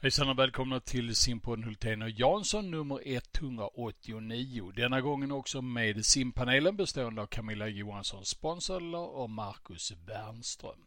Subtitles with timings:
[0.00, 4.72] Hejsan och välkomna till simpodden Hultén och Jansson nummer 189.
[4.76, 10.86] Denna gången också med simpanelen bestående av Camilla Johansson Sponsor och Marcus Wernström.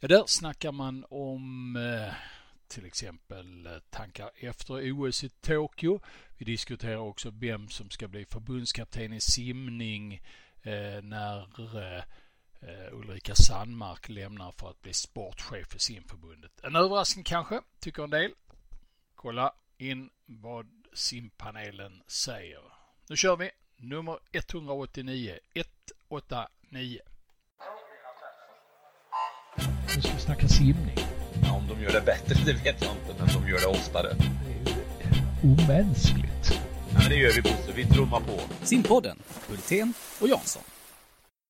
[0.00, 2.14] Ja, där snackar man om eh,
[2.68, 6.00] till exempel eh, tankar efter OS i Tokyo.
[6.38, 10.14] Vi diskuterar också vem som ska bli förbundskapten i simning
[10.62, 11.38] eh, när
[11.76, 12.02] eh,
[12.92, 16.52] Ulrika Sandmark lämnar för att bli sportchef för simförbundet.
[16.62, 18.30] En överraskning kanske, tycker en del.
[19.14, 22.60] Kolla in vad simpanelen säger.
[23.08, 25.38] Nu kör vi nummer 189.
[25.54, 27.00] 189.
[29.96, 30.96] Nu ska vi snacka simning.
[31.42, 34.16] Ja, om de gör det bättre, det vet jag inte, men de gör det oftare.
[34.18, 36.50] Det är ju omänskligt.
[36.92, 38.40] Ja, men det gör vi Bosse, vi trummar på.
[38.62, 40.62] Simpodden, Hultén och Jansson.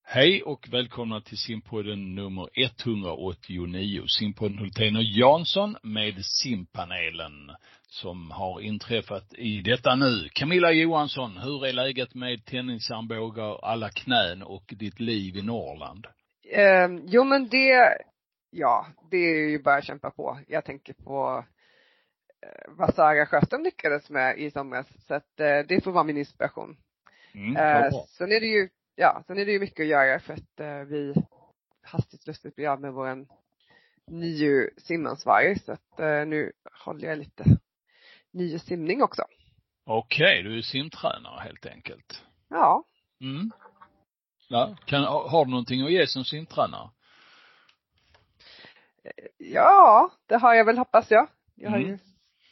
[0.08, 4.04] Hej och välkomna till simpodden nummer 189.
[4.18, 7.32] Simpodden Hultén och Jansson med simpanelen
[7.88, 10.28] som har inträffat i detta nu.
[10.32, 16.06] Camilla Johansson, hur är läget med tennisarmbågar, alla knän och ditt liv i Norrland?
[16.52, 17.98] Eh, jo men det,
[18.50, 20.38] ja, det är ju bara att kämpa på.
[20.48, 21.44] Jag tänker på
[22.42, 24.86] eh, vad Sara Sjöström lyckades med i somras.
[25.06, 26.76] Så att eh, det får vara min inspiration.
[27.34, 30.34] Mm, Eh, sen är det ju, ja, sen är det ju mycket att göra för
[30.34, 31.14] att eh, vi
[31.82, 33.26] hastigt lustigt blir av med våran
[34.06, 35.60] nio simansvarig.
[35.62, 36.52] Så att eh, nu
[36.84, 37.44] håller jag lite
[38.32, 39.22] nio simning också.
[39.84, 42.22] Okej, du är simtränare helt enkelt.
[42.48, 42.84] Ja.
[43.20, 43.50] Mm.
[44.48, 46.90] Ja, kan, har du någonting att ge som simtränare?
[49.38, 51.28] Ja, det har jag väl hoppas jag.
[51.54, 51.88] Jag har Mm.
[51.90, 51.98] ju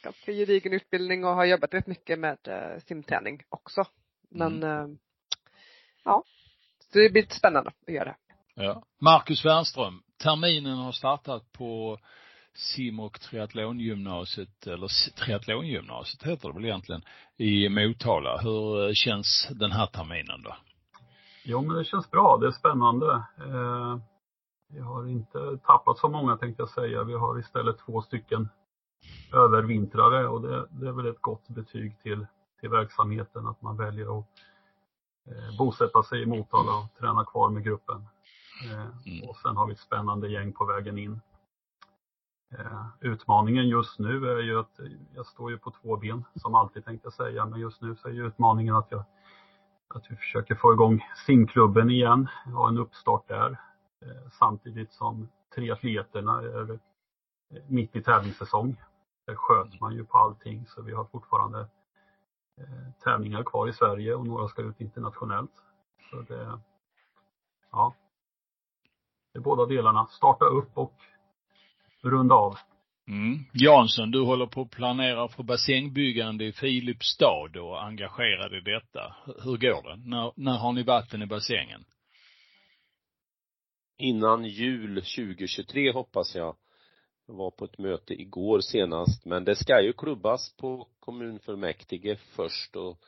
[0.03, 3.85] ganska gedigen utbildning och har jobbat rätt mycket med eh, simträning också.
[4.29, 4.87] Men eh,
[6.03, 6.23] ja,
[6.99, 8.15] det blir lite spännande att göra det.
[8.63, 8.83] Ja.
[9.01, 11.99] Marcus Wernström, terminen har startat på
[12.53, 17.01] sim och triathlongymnasiet, eller triathlongymnasiet heter det väl egentligen,
[17.37, 18.37] i Motala.
[18.37, 20.55] Hur eh, känns den här terminen då?
[21.43, 22.37] Jo, men det känns bra.
[22.37, 23.13] Det är spännande.
[23.37, 23.97] Eh,
[24.69, 27.03] vi har inte tappat så många tänkte jag säga.
[27.03, 28.49] Vi har istället två stycken
[29.33, 32.25] övervintrare och det, det är väl ett gott betyg till,
[32.59, 34.25] till verksamheten att man väljer att
[35.57, 38.05] bosätta sig i Motala och träna kvar med gruppen.
[38.71, 39.29] Eh, Mm.
[39.29, 41.21] och sen har vi ett spännande gäng på vägen in.
[42.57, 44.79] Eh, utmaningen just nu är ju att
[45.15, 48.07] jag står ju på två ben som alltid tänkte jag säga, men just nu så
[48.07, 49.03] är ju utmaningen att jag
[49.95, 53.51] att vi försöker få igång simklubben igen, ha en uppstart där.
[54.05, 56.77] Eh, Samtidigt som triatleterna är eh,
[57.67, 58.81] mitt i tävlingssäsong.
[59.27, 61.67] Där sköts man ju på allting så vi har fortfarande eh,
[63.03, 65.51] tävlingar kvar i Sverige och några ska ut internationellt.
[66.09, 66.59] Så det,
[67.71, 67.95] ja.
[69.33, 70.07] Det är båda delarna.
[70.07, 70.93] Starta upp och
[72.01, 72.57] runda av.
[73.07, 73.39] Mm.
[73.53, 79.15] Jansson, du håller på att planera för bassängbyggande i Filipstad och är engagerad i detta.
[79.25, 80.09] Hur- Hur går det?
[80.09, 81.85] När, när har ni vatten i bassängen?
[83.97, 86.55] innan jul 2023 hoppas jag.
[87.27, 92.75] Jag var på ett möte igår senast, men det ska ju klubbas på kommunfullmäktige först
[92.75, 92.99] och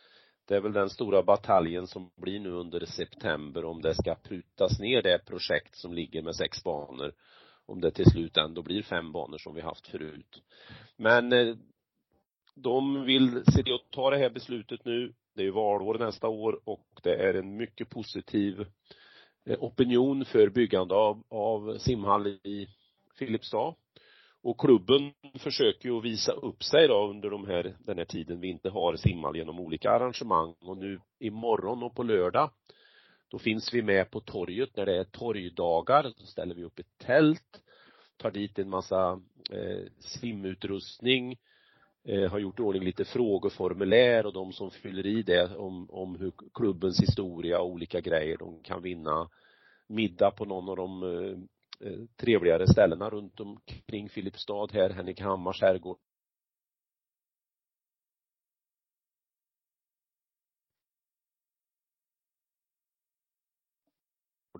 [0.47, 4.79] det är väl den stora bataljen som blir nu under september om det ska prutas
[4.79, 7.13] ner det projekt som ligger med sex banor.
[7.65, 10.41] Om det till slut ändå blir fem banor som vi haft förut.
[10.97, 11.55] Men eh,
[12.55, 15.13] de vill se till att ta det här beslutet nu.
[15.35, 18.65] Det är ju valår nästa år och det är en mycket positiv
[19.45, 22.67] eh, opinion för byggande av, av simhall i
[23.19, 23.75] Filipstad.
[24.47, 28.39] Och klubben försöker ju att visa upp sig då under de här, den här tiden
[28.39, 30.55] vi inte har simhall genom olika arrangemang.
[30.61, 32.49] Och nu imorgon och på lördag,
[33.27, 36.03] då finns vi med på torget när det är torgdagar.
[36.03, 37.61] Då ställer vi upp ett tält,
[38.17, 39.21] tar dit en massa
[39.51, 41.37] eh, simutrustning,
[42.03, 46.15] eh, har gjort i ordning lite frågeformulär och de som fyller i det om, om
[46.15, 49.29] hur klubbens historia och olika grejer, de kan vinna
[49.87, 51.37] middag på någon av de eh,
[52.21, 55.21] trevligare ställena runt omkring Filipstad här, Henrik
[55.53, 55.97] skärgård.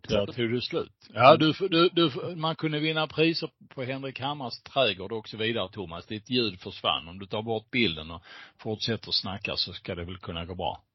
[0.08, 1.10] Där tog det slut.
[1.14, 5.69] Ja, du, du, du, man kunde vinna priser på Henrik Hammars trädgård och så vidare,
[5.69, 6.06] Thomas.
[6.06, 7.08] Ditt ljud försvann.
[7.08, 8.22] Om du tar bort bilden och
[8.58, 10.87] fortsätter snacka så ska det väl kunna gå bra.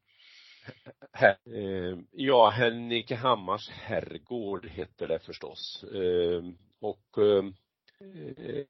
[1.13, 5.85] Här, eh, ja, Henrik Hammars herrgård heter det förstås.
[5.95, 6.43] Eh,
[6.81, 7.45] och eh,
[8.41, 8.65] eh,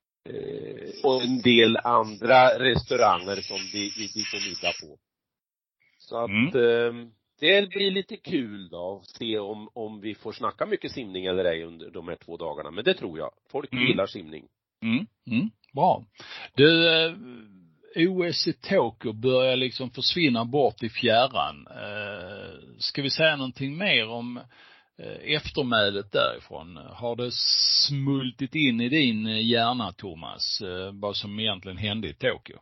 [1.05, 4.99] och en del andra restauranger som vi, vi, vi får middag på.
[5.99, 7.09] Så att eh,
[7.41, 11.45] det blir lite kul då att se om, om vi får snacka mycket simning eller
[11.45, 12.71] ej under de här två dagarna.
[12.71, 13.31] Men det tror jag.
[13.51, 13.87] Folk Mm.
[13.87, 14.49] gillar simning.
[14.83, 16.05] Mm, mm, bra.
[16.55, 17.13] Du, eh,
[17.97, 21.67] OS i Tokyo börjar liksom försvinna bort i fjärran.
[21.67, 24.37] Eh, ska vi säga någonting mer om
[24.99, 26.77] eh, eftermälet därifrån?
[26.77, 27.33] Har det
[27.89, 32.59] smultit in i din hjärna, Thomas, eh, vad som egentligen hände i Tokyo?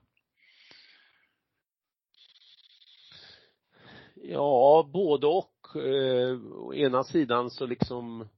[4.14, 5.56] Ja, både och.
[6.66, 8.28] Å ena sidan så liksom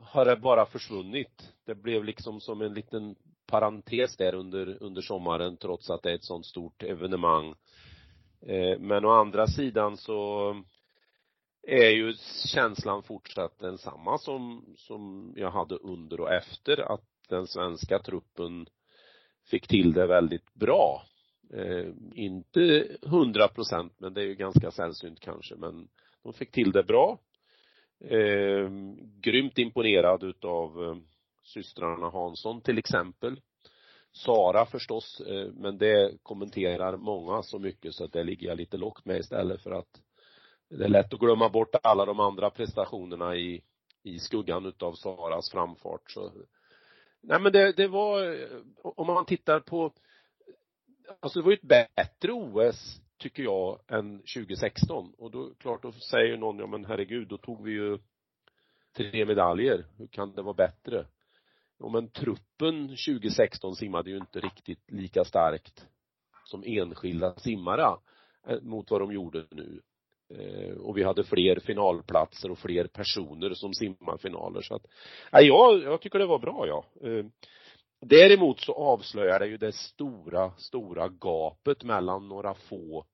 [0.00, 1.52] har det bara försvunnit.
[1.66, 3.16] Det blev liksom som en liten
[3.50, 7.54] parentes där under, under sommaren trots att det är ett sånt stort evenemang.
[8.46, 10.54] Eh, men å andra sidan så
[11.62, 12.14] är ju
[12.54, 18.66] känslan fortsatt densamma som, som jag hade under och efter att den svenska truppen
[19.50, 21.02] fick till det väldigt bra.
[21.54, 25.88] Eh, inte hundra procent, men det är ju ganska sällsynt kanske, men
[26.22, 27.18] de fick till det bra.
[28.00, 28.70] Eh,
[29.20, 30.96] grymt imponerad utav eh,
[31.48, 33.40] systrarna Hansson till exempel.
[34.12, 38.76] Sara förstås, eh, men det kommenterar många så mycket så att det ligger jag lite
[38.76, 40.00] lågt med istället för att
[40.70, 43.62] det är lätt att glömma bort alla de andra prestationerna i,
[44.02, 46.32] i skuggan utav Saras framfart så
[47.20, 49.92] Nej men det, det var, eh, om man tittar på
[51.20, 55.14] Alltså det var ju ett bättre OS, tycker jag, än 2016.
[55.18, 57.98] Och då, klart, då säger någon, ja men herregud, då tog vi ju
[58.96, 59.84] tre medaljer.
[59.96, 61.06] Hur kan det vara bättre?
[61.78, 65.86] Ja, men truppen 2016 simmade ju inte riktigt lika starkt
[66.44, 67.96] som enskilda simmare
[68.48, 69.80] eh, mot vad de gjorde nu.
[70.34, 74.86] Eh, och vi hade fler finalplatser och fler personer som simmar finaler så att,
[75.32, 77.08] ja, jag, jag tycker det var bra ja.
[77.08, 77.26] Eh,
[78.00, 83.06] däremot så avslöjar det ju det stora, stora gapet mellan några få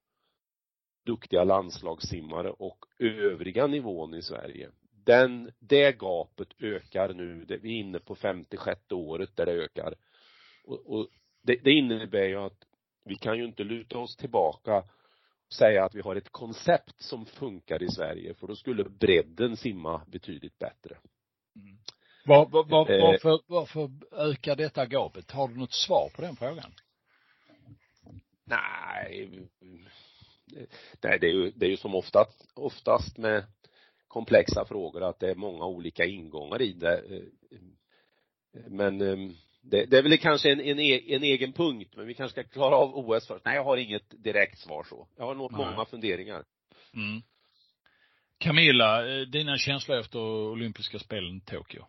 [1.07, 4.71] duktiga landslagssimmare och övriga nivån i Sverige
[5.05, 7.45] den, det gapet ökar nu.
[7.49, 9.95] vi är inne på 56 året där det ökar.
[10.65, 11.09] Och, och
[11.43, 12.65] det, det innebär ju att
[13.05, 14.79] vi kan ju inte luta oss tillbaka
[15.47, 19.57] och säga att vi har ett koncept som funkar i Sverige, för då skulle bredden
[19.57, 20.97] simma betydligt bättre.
[21.57, 21.79] Mm.
[22.27, 23.03] Var, var, var, eh.
[23.03, 25.31] varför, varför ökar detta gapet?
[25.31, 26.75] Har du något svar på den frågan?
[28.45, 29.49] Nej,
[31.03, 33.45] nej det är ju, det är ju som oftast, oftast med
[34.15, 37.03] komplexa frågor, att det är många olika ingångar i det.
[38.69, 42.43] Men ehm, det, det är väl kanske en, en, en, egen punkt, men vi kanske
[42.43, 43.45] ska klara av OS först.
[43.45, 45.09] Nej, jag har inget direkt svar så.
[45.17, 46.45] Jag har nog många funderingar.
[46.95, 47.23] Mm.
[48.39, 50.19] Camilla, eh, dina känslor efter
[50.53, 51.87] olympiska spelen i Tokyo?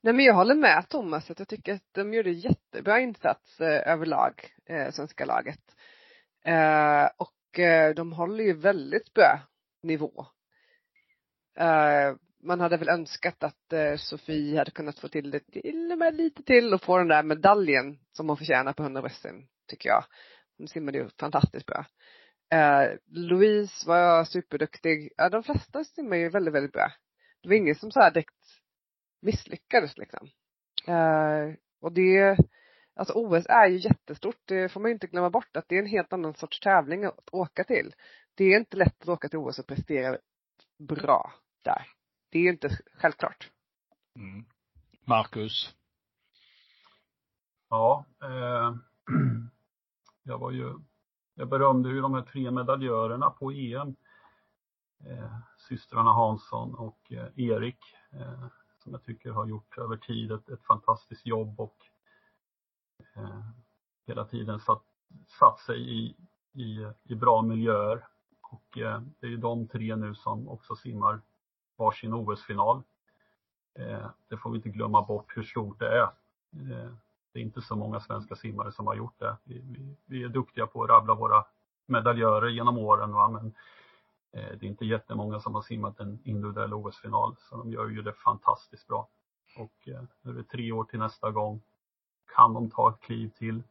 [0.00, 3.92] Nej men jag håller med Thomas att jag tycker att de gjorde jättebra insats eh,
[3.92, 4.32] överlag,
[4.68, 5.76] eh, svenska laget.
[6.44, 9.40] Eh, och eh, de håller ju väldigt bra
[9.82, 10.26] nivå.
[11.56, 15.98] Eh, man hade väl önskat att eh, Sofie hade kunnat få till det till och
[15.98, 19.88] med lite till och få den där medaljen som hon förtjänar på 100 brösten, tycker
[19.88, 20.04] jag.
[20.58, 21.86] Hon simmade ju fantastiskt bra.
[22.52, 25.12] Eh, Louise var superduktig.
[25.16, 26.92] Ja, de flesta simmar ju väldigt, väldigt bra.
[27.42, 28.34] Det var ingen som så här direkt
[29.22, 30.28] misslyckades liksom.
[31.80, 32.36] Och det,
[32.94, 34.40] alltså OS är ju jättestort.
[34.44, 37.04] Det får man ju inte glömma bort att det är en helt annan sorts tävling
[37.04, 37.94] att åka till.
[38.34, 40.18] Det är inte lätt att åka till OS och prestera
[40.78, 41.32] bra
[41.66, 41.86] där.
[42.30, 43.50] Det är ju inte självklart.
[44.14, 44.44] Mm.
[45.04, 45.74] Marcus?
[47.68, 48.74] Ja, eh,
[50.22, 50.74] jag var ju,
[51.34, 53.96] jag berömde ju de här tre medaljörerna på EM.
[55.04, 57.78] Eh, systrarna Hansson och eh, Erik,
[58.10, 58.46] eh,
[58.78, 61.76] som jag tycker har gjort över tid ett, ett fantastiskt jobb och
[63.16, 63.44] eh,
[64.06, 64.84] hela tiden satt,
[65.38, 66.16] satt sig i,
[66.52, 68.06] i, i bra miljöer.
[68.40, 71.20] Och eh, det är ju de tre nu som också simmar
[71.76, 72.82] varsin OS-final.
[73.78, 76.02] Eh, det får vi inte glömma bort hur stort det är.
[76.02, 76.92] Eh,
[77.32, 79.36] det är inte så många svenska simmare som har gjort det.
[80.06, 81.44] Vi, är duktiga på att rabbla våra
[81.86, 83.28] medaljörer genom åren va?
[83.28, 83.46] men
[84.32, 88.02] eh, det är inte jättemånga som har simmat en individuell OS-final så de gör ju
[88.02, 89.08] det fantastiskt bra.
[89.56, 89.88] Och
[90.22, 91.62] nu är det tre år till nästa gång.
[92.34, 93.62] Kan de ta ett kliv till?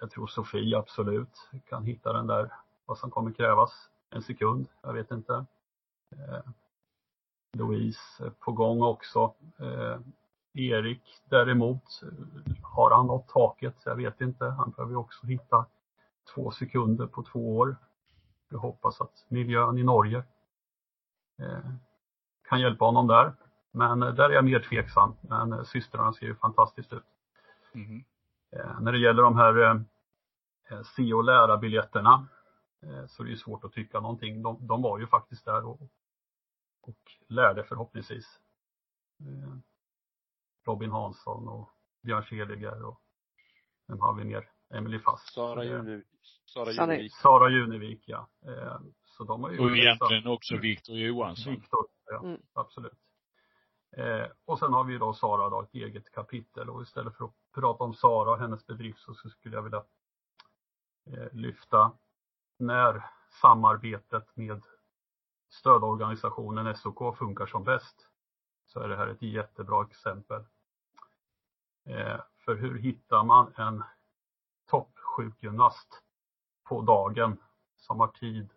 [0.00, 2.52] Jag tror Sofie absolut kan hitta den där,
[2.86, 3.88] vad som kommer krävas.
[4.10, 5.46] En sekund, jag vet inte.
[7.52, 9.34] Louise på gång också.
[9.58, 9.98] Eh,
[10.56, 11.82] Erik däremot,
[12.62, 13.74] har han nått taket?
[13.84, 14.44] Jag vet inte.
[14.44, 15.66] Han behöver också hitta
[16.34, 17.76] två sekunder på två år.
[18.48, 20.24] Jag hoppas att miljön i Norge
[21.38, 21.70] eh,
[22.48, 23.32] kan hjälpa honom där.
[23.70, 25.14] Men eh, där är jag mer tveksam.
[25.20, 27.04] Men eh, systrarna ser ju fantastiskt ut.
[27.74, 28.04] Mm.
[28.50, 29.60] Eh, när det gäller de här
[30.70, 32.26] eh, se och lära-biljetterna
[33.06, 34.42] så är det svårt att tycka någonting.
[34.42, 35.80] De, de var ju faktiskt där och
[36.88, 38.40] och lärde förhoppningsvis.
[39.20, 39.56] Eh,
[40.66, 41.70] Robin Hansson och
[42.02, 43.00] Björn Seliger och
[43.88, 44.50] vem har vi mer?
[44.74, 45.32] Emily Fast.
[45.34, 46.06] Sara Eh, Junevik.
[46.46, 47.12] Sara Junevik.
[47.16, 48.28] Sara Junevik, ja.
[48.46, 51.52] Eh, Så de har ju Och gjort egentligen också Viktor Johansson.
[51.54, 52.40] Viktor, ja, Mm.
[52.52, 52.92] absolut.
[54.44, 57.84] Och sen har vi då Sara då, ett eget kapitel och istället för att prata
[57.84, 59.84] om Sara och hennes bedrift så skulle jag vilja
[61.32, 61.92] lyfta
[62.58, 63.04] när
[63.40, 64.62] samarbetet med
[65.48, 68.08] stödorganisationen SOK funkar som bäst
[68.66, 70.44] så är det här ett jättebra exempel.
[71.84, 73.84] Eh, för hur hittar man en
[74.66, 76.02] toppsjukgymnast
[76.64, 77.36] på dagen
[77.76, 78.48] som har tid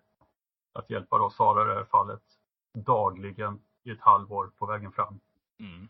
[0.73, 2.23] att hjälpa då Sara i det här fallet
[2.73, 5.19] dagligen i ett halvår på vägen fram.
[5.59, 5.87] Mm.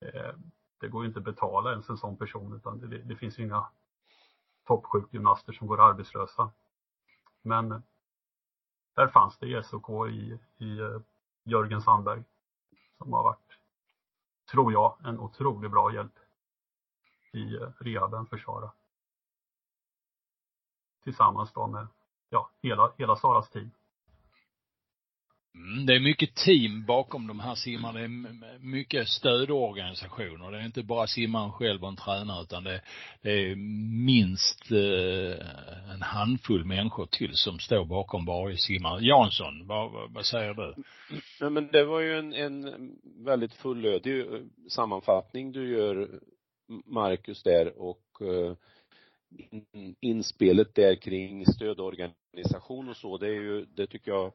[0.00, 0.34] Eh,
[0.80, 3.66] det går inte att betala ens en sån person utan det, det finns inga
[4.64, 6.50] toppsjukgymnaster som går arbetslösa.
[7.42, 7.82] Men
[8.96, 11.00] där fanns det i SOK i, i eh,
[11.44, 12.22] Jörgen Sandberg
[12.98, 13.58] som har varit,
[14.50, 16.18] tror jag, en otroligt bra hjälp
[17.32, 18.72] i eh, rehaben för Sara.
[21.04, 21.86] Tillsammans då med
[22.28, 23.70] ja, hela, hela Saras team.
[25.56, 27.98] Mm, det är mycket team bakom de här simmarna.
[27.98, 30.50] Det är mycket stödorganisationer.
[30.50, 32.80] Det är inte bara simmaren själv och en tränare utan det,
[33.22, 33.56] det är
[34.06, 39.04] minst eh, en handfull människor till som står bakom varje simmare.
[39.04, 40.74] Jansson, vad, vad, säger du?
[41.40, 42.92] Nej, men det var ju en, en
[43.24, 46.08] väldigt fullödig eh, sammanfattning du gör,
[46.86, 48.54] Marcus, där och eh,
[50.00, 54.32] inspelet där kring stödorganisation och så, det är ju, det tycker jag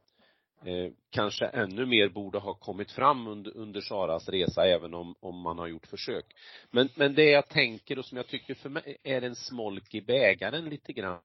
[0.65, 5.39] eh, kanske ännu mer borde ha kommit fram under, under Saras resa, även om, om
[5.39, 6.25] man har gjort försök.
[6.71, 10.01] Men, men det jag tänker och som jag tycker för mig är en smolk i
[10.01, 11.19] bägaren lite grann,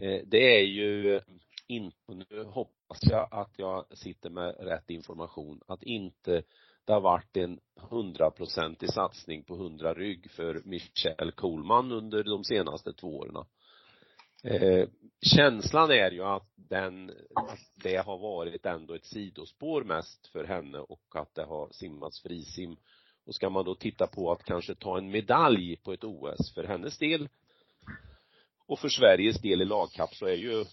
[0.00, 1.20] eh, det är ju
[1.66, 6.42] inte, nu hoppas jag att jag sitter med rätt information, att inte
[6.84, 12.92] det har varit en hundraprocentig satsning på hundra rygg för Michel Kohlman under de senaste
[12.92, 13.44] två åren.
[14.44, 14.88] Eh,
[15.20, 20.78] känslan är ju att den, att det har varit ändå ett sidospår mest för henne
[20.78, 22.76] och att det har simmats frisim.
[23.26, 26.64] Och ska man då titta på att kanske ta en medalj på ett OS för
[26.64, 27.28] hennes del
[28.68, 30.64] och för Sveriges del i lagkapp så är ju,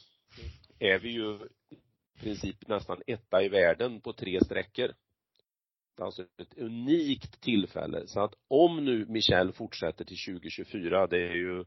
[0.79, 1.39] är vi ju
[2.15, 4.87] i princip nästan etta i världen på tre sträckor.
[5.95, 8.07] Det är alltså ett unikt tillfälle.
[8.07, 11.65] Så att om nu Michel fortsätter till 2024, det är ju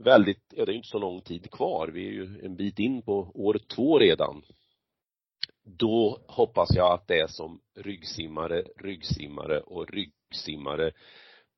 [0.00, 1.88] väldigt, ja det är ju inte så lång tid kvar.
[1.88, 4.42] Vi är ju en bit in på år två redan.
[5.62, 10.92] Då hoppas jag att det är som ryggsimmare, ryggsimmare och ryggsimmare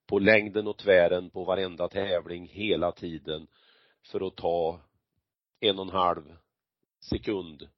[0.06, 3.46] på längden och tvären på varenda tävling hela tiden
[4.06, 4.80] för att ta
[5.61, 6.37] en och en halv
[7.00, 7.68] sekund.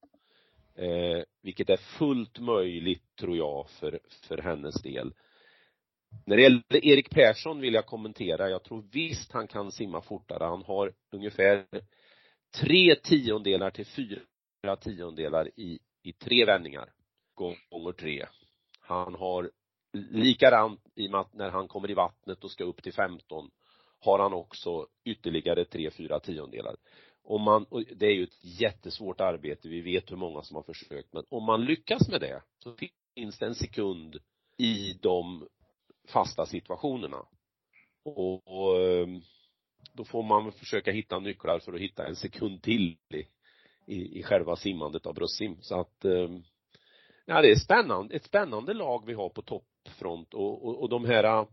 [0.75, 5.13] Eh, vilket är fullt möjligt tror jag för, för hennes del.
[6.25, 10.43] När det gäller Erik Persson vill jag kommentera, jag tror visst han kan simma fortare.
[10.43, 11.65] Han har ungefär
[12.61, 16.89] tre tiondelar till fyra tiondelar i, i tre vändningar.
[17.35, 18.25] Gånger tre.
[18.79, 19.51] Han har
[20.11, 23.49] likadant i och med att när han kommer i vattnet och ska upp till 15
[23.99, 26.75] har han också ytterligare tre, fyra tiondelar.
[27.23, 30.63] Om man, och det är ju ett jättesvårt arbete, vi vet hur många som har
[30.63, 32.75] försökt, men om man lyckas med det så
[33.15, 34.19] finns det en sekund
[34.57, 35.47] i de
[36.07, 37.25] fasta situationerna.
[38.05, 39.21] Och, och ehm,
[39.93, 43.27] då får man försöka hitta nycklar för att hitta en sekund till i,
[43.85, 45.57] i, i själva simmandet av bröstsim.
[45.61, 46.43] Så att, ehm,
[47.25, 51.05] ja det är spännande, ett spännande lag vi har på toppfront och, och, och de
[51.05, 51.47] här äh,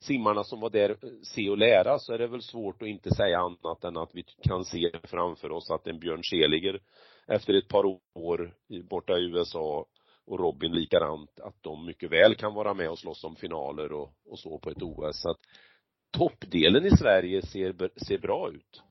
[0.00, 3.14] simmarna som var där, äh, se och lära, så är det väl svårt att inte
[3.14, 6.80] säga annat än att vi kan se framför oss att en Björn Seliger
[7.26, 8.54] efter ett par år
[8.90, 9.86] borta i USA
[10.26, 14.12] och Robin likadant, att de mycket väl kan vara med och slåss om finaler och,
[14.30, 15.22] och så på ett OS.
[15.22, 15.40] Så att
[16.10, 18.82] toppdelen i Sverige ser, ser bra ut.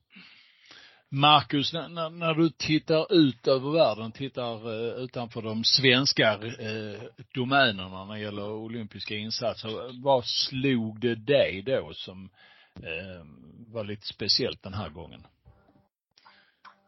[1.14, 7.02] Marcus, när, när, när du tittar ut över världen, tittar eh, utanför de svenska eh,
[7.34, 12.30] domänerna när det gäller olympiska insatser, vad slog det dig då som
[12.76, 13.24] eh,
[13.72, 15.26] var lite speciellt den här gången?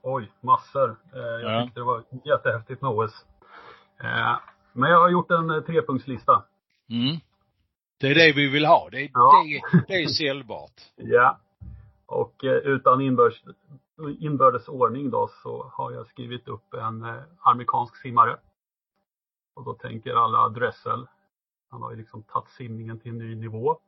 [0.03, 0.91] Oj, massor.
[1.15, 1.65] Eh, jag Ja.
[1.65, 3.25] tyckte det var jättehäftigt med OS.
[4.01, 4.39] Eh,
[4.73, 6.45] men jag har gjort en eh, trepunktslista.
[6.91, 7.17] Mm.
[8.01, 8.89] Det är det vi vill ha.
[8.91, 9.45] Det är, Ja.
[9.73, 10.81] det, det är säljbart.
[10.97, 11.39] Ja.
[12.07, 13.43] Och eh, utan inbördes,
[14.19, 18.37] inbördes ordning då så har jag skrivit upp en amerikansk simmare.
[19.57, 21.07] Och då tänker alla Dressel.
[21.71, 23.79] Han har ju liksom tagit simningen till en ny nivå.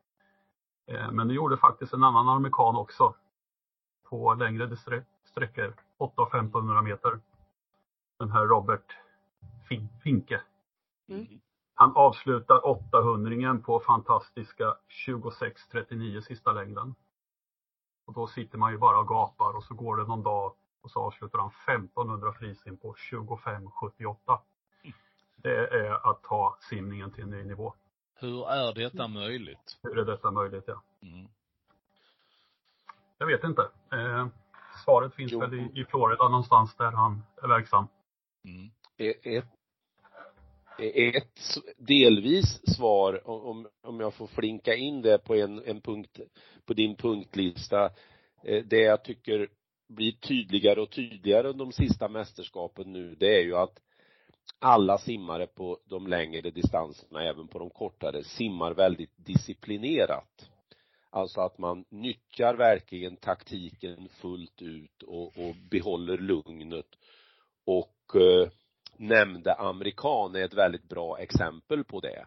[1.12, 3.14] Men det gjorde faktiskt en annan amerikan också.
[4.08, 4.76] På längre
[5.24, 5.74] sträckor.
[5.98, 7.20] 8 500 meter.
[8.18, 8.96] Den här Robert
[10.02, 10.42] Finke.
[11.08, 11.40] Mm.
[11.74, 16.94] Han avslutar 800 på fantastiska 26.39 sista längden.
[18.06, 20.90] Och då sitter man ju bara och gapar och så går det någon dag och
[20.90, 24.38] så avslutar han 1500 frisim på 25.78.
[25.36, 27.74] Det är att ta simningen till en ny nivå.
[28.14, 29.78] Hur är detta möjligt?
[29.82, 30.82] Hur är detta möjligt, ja.
[31.02, 31.28] Mm.
[33.18, 33.70] Jag vet inte.
[33.92, 34.26] Eh,
[34.84, 35.40] svaret finns Jo.
[35.40, 37.86] väl i, i Florida någonstans där han är verksam.
[38.44, 38.70] Mm.
[38.98, 39.55] ett,
[40.78, 46.20] ett delvis svar, om, om jag får flinka in det på en, en punkt,
[46.66, 47.84] på din punktlista.
[48.44, 49.48] Eh, det jag tycker
[49.88, 53.80] blir tydligare och tydligare under de sista mästerskapen nu, det är ju att
[54.58, 60.50] alla simmare på de längre distanserna, även på de kortare, simmar väldigt disciplinerat.
[61.10, 66.86] Alltså att man nyttjar verkligen taktiken fullt ut och, och behåller lugnet.
[67.64, 68.48] Och eh,
[68.98, 72.26] nämnde amerikan är ett väldigt bra exempel på det.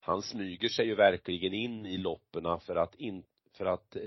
[0.00, 3.22] Han smyger sig ju verkligen in i loppen för att, in,
[3.56, 4.02] för att eh,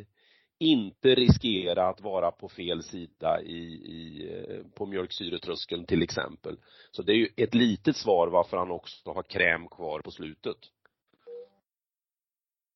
[0.60, 6.58] inte riskera att vara på fel sida i, i, eh, på mjölksyretröskeln till exempel.
[6.92, 10.58] Så det är ju ett litet svar varför han också har kräm kvar på slutet.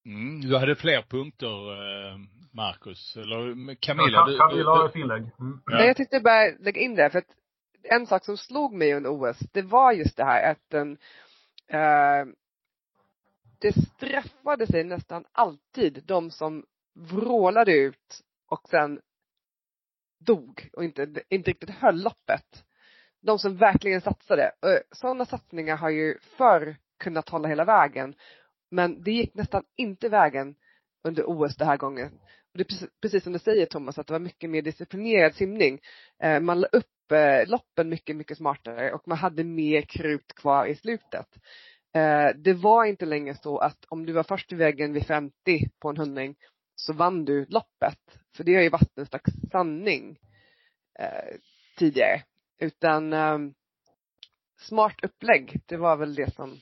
[0.05, 0.41] Mm.
[0.41, 2.17] Du hade fler punkter, eh,
[2.53, 3.15] Marcus.
[3.17, 5.21] Eller Camilla, du, Camilla har ett inlägg.
[5.21, 5.61] Mm.
[5.65, 5.77] Ja.
[5.77, 7.35] Nej, jag tänkte bara lägga in det för att
[7.83, 10.97] en sak som slog mig under OS, det var just det här att den,
[11.67, 12.25] eh,
[13.59, 19.01] det straffade sig nästan alltid de som vrålade ut och sen
[20.19, 22.65] dog och inte, inte riktigt höll loppet.
[23.21, 24.43] De som verkligen satsade.
[24.43, 28.15] Eh, sådana satsningar har ju förr kunnat hålla hela vägen.
[28.71, 30.55] Men det gick nästan inte vägen
[31.03, 32.19] under OS den här gången.
[32.51, 35.35] Och det är precis, precis som du säger Thomas, att det var mycket mer disciplinerad
[35.35, 35.79] simning.
[36.19, 40.65] Eh, man la upp eh, loppen mycket, mycket smartare och man hade mer krut kvar
[40.65, 41.27] i slutet.
[41.93, 45.33] Eh, det var inte längre så att om du var först i vägen vid 50
[45.79, 46.35] på en hundring
[46.75, 47.99] så vann du loppet.
[48.35, 50.17] För det har ju varit en slags sanning
[50.99, 51.35] eh,
[51.77, 52.23] tidigare.
[52.59, 53.37] Utan eh,
[54.59, 56.61] smart upplägg, det var väl det som,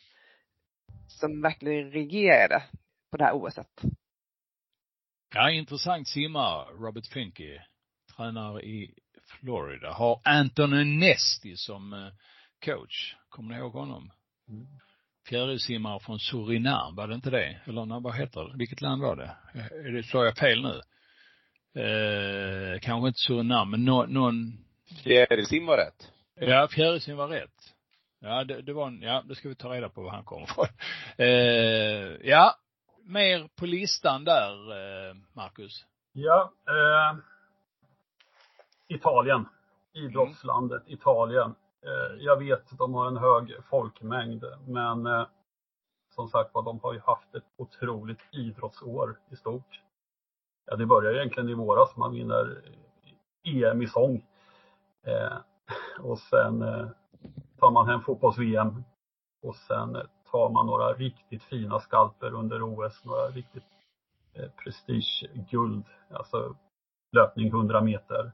[1.07, 2.63] som verkligen regerade
[3.11, 3.81] på det här OSet.
[5.33, 7.65] ja, intressant simmare, Robert Finke.
[8.15, 8.93] Tränar i
[9.39, 9.91] Florida.
[9.91, 12.09] Har Anthony Nesti som eh,
[12.65, 13.15] coach.
[13.29, 14.11] Kommer ni ihåg honom?
[15.29, 17.61] Fjärilsimmare från Surinam, var det inte det?
[17.65, 18.57] Eller vad heter det?
[18.57, 19.35] Vilket land var det?
[19.87, 20.81] Är det, sa jag fel nu?
[21.81, 24.65] Eh, kanske inte Surinam, men nå, någon,
[25.03, 26.11] Fjärilsim var rätt.
[26.35, 27.73] ja, fjärilsim var rätt.
[28.19, 30.43] Ja, det, det var en, ja, det ska vi ta reda på var han kommer
[30.43, 30.67] ifrån.
[31.17, 32.55] Eh, ja,
[33.03, 35.85] mer på listan där, eh, Marcus.
[36.13, 37.17] Ja, eh,
[38.87, 39.45] Italien.
[39.93, 41.55] Idrottslandet Italien.
[41.85, 45.27] Eh, jag vet, de har en hög folkmängd, men eh,
[46.15, 49.81] som sagt var, de har ju haft ett otroligt idrottsår i stort.
[50.65, 52.61] Ja, det börjar egentligen i våras, man vinner
[53.43, 54.25] EM i sång.
[55.03, 55.37] Eh,
[55.99, 56.87] och sen eh,
[57.59, 58.83] tar man hem fotbolls-VM.
[59.41, 59.97] Och sen
[60.31, 63.63] tar man några riktigt fina skalper under OS, några riktigt
[64.33, 66.55] eh, prestigeguld, alltså
[67.11, 68.31] löpning 100 meter.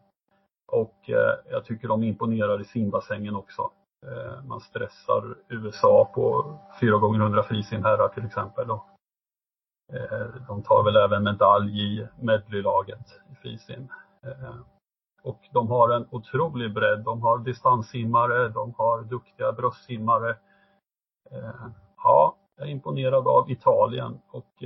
[0.72, 3.72] Och eh, jag tycker de imponerar i simbassängen också.
[4.06, 8.70] Eh, man stressar USA på 4 gånger 100 frisimherrar till exempel.
[8.70, 13.88] Eh, de tar väl även medalj i medleylaget i frisim.
[15.24, 17.00] Och de har en otrolig bredd.
[17.04, 20.38] De har distanssimmare, de har duktiga bröstsimmare.
[22.04, 24.64] Ja, jag är imponerad av Italien och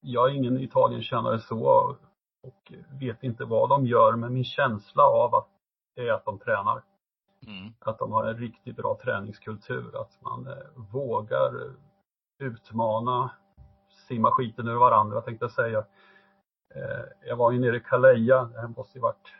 [0.00, 1.96] jag är ingen Italienkännare så
[2.46, 5.48] och vet inte vad de gör, men min känsla av att
[5.96, 6.82] är att de tränar.
[7.46, 7.72] Mm.
[7.78, 11.74] Att de har en riktigt bra träningskultur, att man eh, vågar
[12.38, 13.30] utmana,
[14.08, 15.84] simma skiten ur varandra tänkte jag säga.
[16.74, 19.32] Eh, jag var ju nere i Calais, det här måste ju varit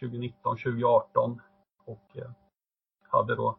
[0.00, 1.40] 2019, 2018
[1.84, 2.30] och eh,
[3.08, 3.58] hade då,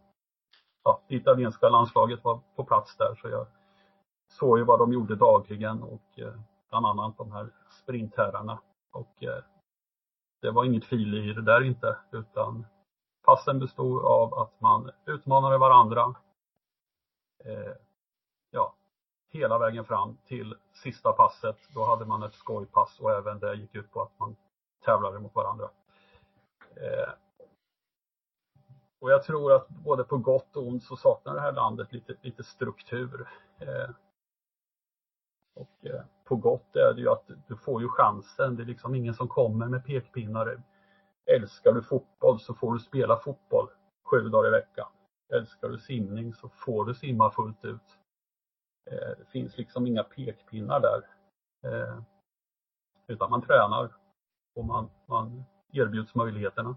[0.84, 3.48] ja, det italienska landslaget var på plats där så jag
[4.28, 6.20] såg ju vad de gjorde dagligen och
[6.82, 8.62] bland annat de här sprintherrarna.
[8.92, 9.44] Och eh,
[10.42, 12.66] det var inget fil i det där inte, utan
[13.26, 16.16] passen bestod av att man utmanade varandra.
[17.46, 17.74] Eh,
[18.52, 18.76] ja,
[19.30, 21.58] hela vägen fram till sista passet.
[21.74, 24.36] Då hade man ett skojpass och även det gick ut på att man
[24.86, 25.70] tävlade mot varandra.
[26.76, 27.14] Eh,
[29.00, 32.16] och jag tror att både på gott och ont så saknar det här landet lite,
[32.22, 33.30] lite struktur.
[33.60, 33.90] Eh,
[35.56, 38.56] och eh, på gott är det ju att du får ju chansen.
[38.56, 40.64] Det är liksom ingen som kommer med pekpinnar.
[41.26, 43.70] Älskar du fotboll så får du spela fotboll
[44.04, 44.88] sju dagar i veckan.
[45.34, 48.00] älskar du simning så får du simma fullt ut.
[48.92, 51.08] Eh, det finns liksom inga pekpinnar där.
[51.64, 52.00] Eh,
[53.08, 53.96] utan man tränar
[54.56, 56.76] och man, man erbjuds möjligheterna.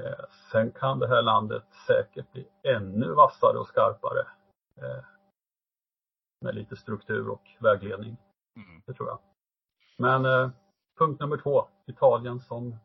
[0.00, 4.26] Eh, sen kan det här landet säkert bli ännu vassare och skarpare
[6.40, 8.16] med lite struktur och vägledning.
[8.56, 8.82] Mm.
[8.86, 9.18] Det tror jag.
[9.98, 10.52] Men
[10.98, 12.76] punkt nummer två, Italien som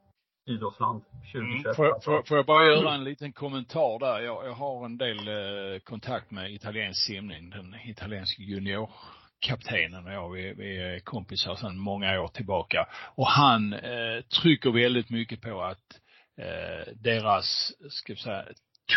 [0.46, 1.66] idrottsland 2021.
[1.66, 1.76] Mm.
[1.76, 4.20] Får, får, får, jag bara göra en liten kommentar där?
[4.20, 10.30] Jag, jag har en del eh, kontakt med italiensk simning, den italienska juniorkaptenen och jag,
[10.32, 12.88] vi, vi är kompisar sedan många år tillbaka.
[13.16, 16.00] Och han eh, trycker väldigt mycket på att
[16.38, 18.46] eh, deras, ska vi säga,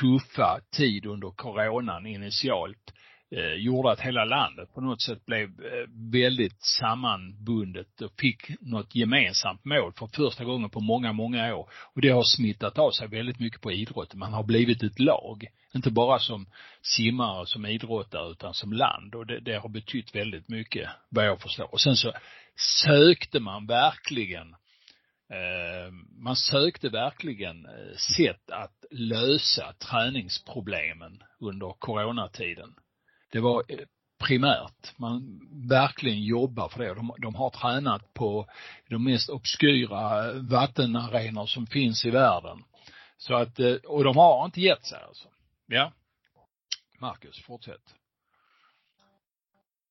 [0.01, 2.93] tuffa tid under coronan initialt
[3.31, 8.95] eh, gjorde att hela landet på något sätt blev eh, väldigt sammanbundet och fick något
[8.95, 11.71] gemensamt mål för första gången på många, många år.
[11.95, 14.19] Och det har smittat av sig väldigt mycket på idrotten.
[14.19, 15.47] Man har blivit ett lag.
[15.75, 16.47] Inte bara som
[16.83, 19.15] simmare, och som idrottare, utan som land.
[19.15, 21.73] Och det, det har betytt väldigt mycket, vad jag förstår.
[21.73, 22.13] Och sen så
[22.85, 24.57] sökte man verkligen
[25.31, 32.75] eh, man sökte verkligen eh, sätt att lösa träningsproblemen under coronatiden
[33.33, 33.79] det var eh,
[34.19, 34.99] primärt.
[34.99, 36.95] Man verkligen jobbar för det.
[36.95, 38.47] De, de har tränat på
[38.89, 42.63] de mest obskyra eh, vattenarenor som finns i världen.
[43.17, 45.29] Så att, eh, och de har inte gett sig alltså.
[45.67, 45.93] Ja.
[47.01, 47.95] Marcus, fortsätt.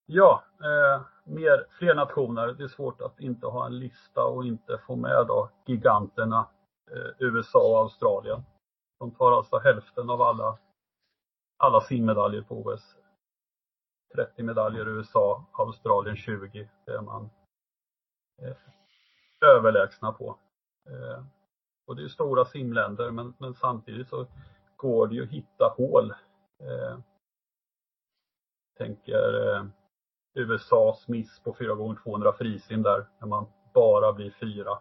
[0.06, 2.48] Ja, eh, mer, fler nationer.
[2.48, 6.48] Det är svårt att inte ha en lista och inte få med då giganterna
[6.92, 8.44] eh, USA och Australien.
[9.00, 10.58] De tar alltså hälften av alla,
[11.58, 12.96] alla simmedaljer på OS.
[14.16, 16.70] 30 medaljer i USA, Australien 20.
[16.86, 17.30] Det är man
[18.42, 18.56] eh,
[19.50, 20.38] överlägsna på.
[20.90, 21.24] Eh,
[21.88, 24.28] och det är stora simländer men, men, samtidigt så
[24.76, 26.12] går det ju att hitta hål.
[26.64, 26.98] Eh,
[28.78, 29.66] tänker eh,
[30.34, 34.80] USAs miss på 4x200 frisim där, när man bara blir fyra.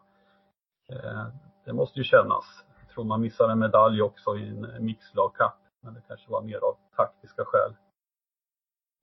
[0.93, 1.27] Eh,
[1.65, 2.65] det måste ju kännas.
[2.81, 6.59] Jag tror man missar en medalj också i en mixlagkapp, men det kanske var mer
[6.59, 7.75] av taktiska skäl.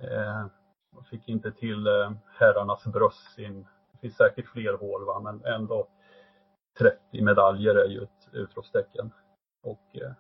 [0.02, 0.46] Eh,
[0.94, 3.68] man fick inte till eh, herrarnas bröstsim.
[3.92, 5.88] Det finns säkert fler hål va, men ändå
[6.80, 9.12] 30 medaljer är ju ett utropstecken.
[9.64, 10.14] Och eh,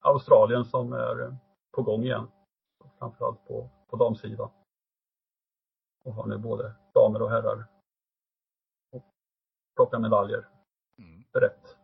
[0.00, 1.36] Australien som är
[1.72, 2.28] på gång igen.
[2.98, 4.50] Framförallt på, på damsidan.
[6.04, 7.66] Och har nu både damer och herrar.
[8.92, 9.04] Och
[9.76, 10.48] plockar medaljer.
[10.98, 11.24] Mm.
[11.32, 11.76] Rätt.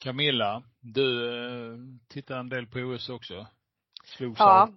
[0.00, 1.78] Camilla, du eh,
[2.08, 3.46] tittar en del på OS också?
[4.04, 4.68] Slog ja,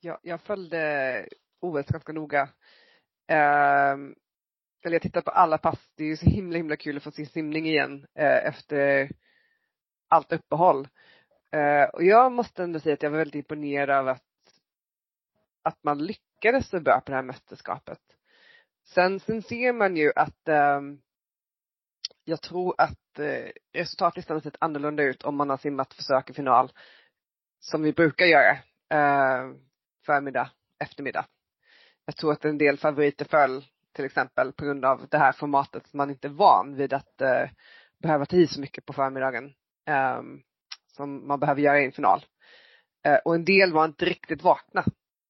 [0.00, 1.26] jag, jag följde
[1.60, 2.42] OS ganska noga.
[3.28, 3.96] Eh,
[4.84, 5.78] eller jag tittade på alla pass.
[5.96, 9.10] Det är ju så himla himla kul att få se simning igen eh, efter
[10.08, 10.88] allt uppehåll.
[11.52, 14.22] Eh, och jag måste ändå säga att jag var väldigt imponerad av att,
[15.62, 18.00] att man lyckades så bra på det här mästerskapet.
[18.86, 20.80] Sen, sen ser man ju att eh,
[22.24, 26.32] jag tror att eh, resultatlistan har sett annorlunda ut om man har simmat försök i
[26.32, 26.72] final.
[27.60, 28.58] Som vi brukar göra.
[28.90, 29.50] Eh,
[30.06, 31.26] förmiddag, eftermiddag.
[32.06, 35.86] Jag tror att en del favoriter föll till exempel på grund av det här formatet
[35.86, 37.50] som man inte är van vid att eh,
[37.98, 39.52] behöva ta i så mycket på förmiddagen
[39.88, 40.22] eh,
[40.86, 42.24] som man behöver göra i en final.
[43.04, 44.84] Eh, och en del var inte riktigt vakna.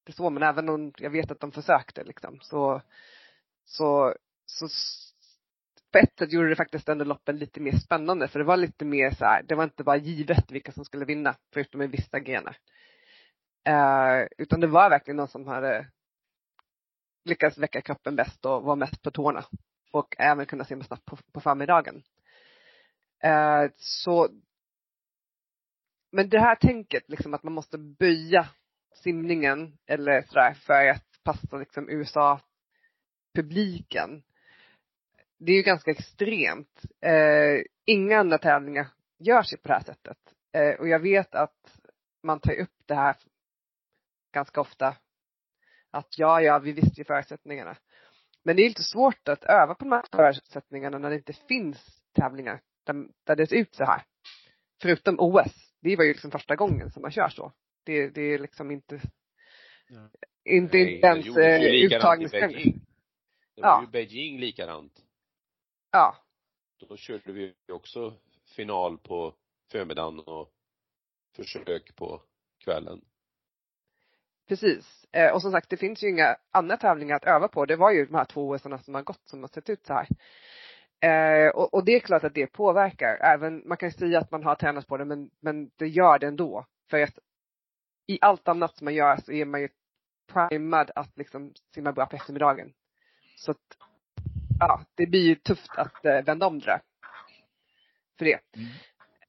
[0.05, 2.81] Det så, men även om jag vet att de försökte liksom så,
[3.65, 4.67] så, så
[5.91, 8.85] på ett sätt gjorde det faktiskt ändå loppen lite mer spännande för det var lite
[8.85, 12.19] mer så här, det var inte bara givet vilka som skulle vinna förutom i vissa
[12.19, 12.57] grenar.
[13.63, 15.87] Eh, utan det var verkligen någon som hade
[17.25, 19.45] lyckats väcka kroppen bäst och var mest på tårna.
[19.91, 22.03] Och även kunna simma snabbt på, på förmiddagen.
[23.23, 24.29] Eh, så
[26.11, 28.49] men det här tänket liksom att man måste böja
[28.95, 34.23] simningen eller sådär för att passa liksom USA-publiken.
[35.37, 36.81] Det är ju ganska extremt.
[37.01, 40.17] Eh, inga andra tävlingar görs ju på det här sättet.
[40.51, 41.79] Eh, och jag vet att
[42.23, 43.15] man tar upp det här
[44.31, 44.95] ganska ofta
[45.91, 47.77] att ja, ja, vi visste ju förutsättningarna.
[48.43, 52.01] Men det är inte svårt att öva på de här förutsättningarna när det inte finns
[52.13, 54.03] tävlingar där, där det ser ut så här.
[54.81, 55.73] Förutom OS.
[55.81, 57.51] Det var ju liksom första gången som man kör så.
[57.83, 59.01] Det, det är liksom inte,
[59.87, 60.09] ja.
[60.43, 61.27] inte, Nej, inte ens
[61.93, 62.85] uttagningstävling.
[63.55, 63.81] Det var ja.
[63.81, 65.01] ju Beijing likadant.
[65.91, 66.15] Ja.
[66.79, 68.13] Då körde vi också
[68.55, 69.35] final på
[69.71, 70.51] förmiddagen och
[71.35, 72.21] försök på
[72.63, 73.01] kvällen.
[74.51, 75.05] Precis.
[75.11, 77.65] Eh, och som sagt, det finns ju inga andra tävlingar att öva på.
[77.65, 79.93] Det var ju de här två OS som har gått som har sett ut så
[79.93, 80.07] här.
[81.01, 83.17] Eh, och, och, det är klart att det påverkar.
[83.21, 86.27] Även, man kan säga att man har tränat på det men, men det gör det
[86.27, 86.65] ändå.
[86.89, 87.19] För att
[88.07, 89.69] i allt annat som man gör så är man ju
[90.33, 92.73] primad att liksom simma bra på eftermiddagen.
[93.35, 93.77] Så att,
[94.59, 96.81] ja, det blir ju tufft att eh, vända om det där.
[98.17, 98.39] För det.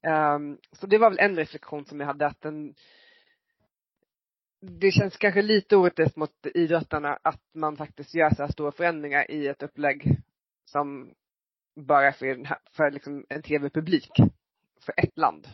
[0.03, 0.35] Mm.
[0.35, 2.75] Um, så det var väl en reflektion som jag hade att den
[4.65, 9.31] det känns kanske lite orättvist mot idrottarna att man faktiskt gör så här stora förändringar
[9.31, 10.17] i ett upplägg
[10.65, 11.13] som
[11.75, 14.11] bara för, för liksom en tv-publik.
[14.81, 15.47] För ett land.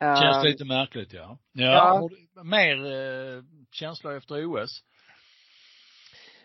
[0.00, 1.38] Känns um, lite märkligt ja.
[1.52, 2.42] Ja, ja.
[2.42, 4.84] mer eh, känslor efter OS?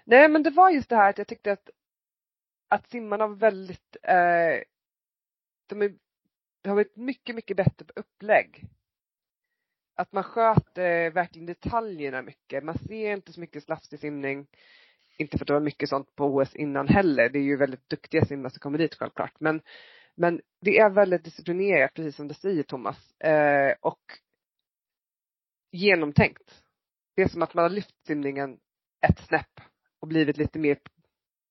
[0.03, 1.69] Nej men det var just det här att jag tyckte att,
[2.67, 4.63] att simmarna var väldigt, eh,
[5.67, 5.95] de, är,
[6.65, 8.69] har varit mycket, mycket bättre på upplägg.
[9.95, 12.63] Att man sköter verkligen detaljerna mycket.
[12.63, 14.47] Man ser inte så mycket slafsig simning.
[15.17, 17.29] Inte för att det var mycket sånt på OS innan heller.
[17.29, 19.39] Det är ju väldigt duktiga simmare som kommer dit självklart.
[19.39, 19.61] Men,
[20.15, 23.19] men det är väldigt disciplinerat, precis som du säger Thomas.
[23.19, 24.01] Eh, och
[25.71, 26.63] genomtänkt.
[27.15, 28.59] Det är som att man har lyft simningen
[29.07, 29.61] ett snäpp
[29.99, 30.79] och blivit lite mer,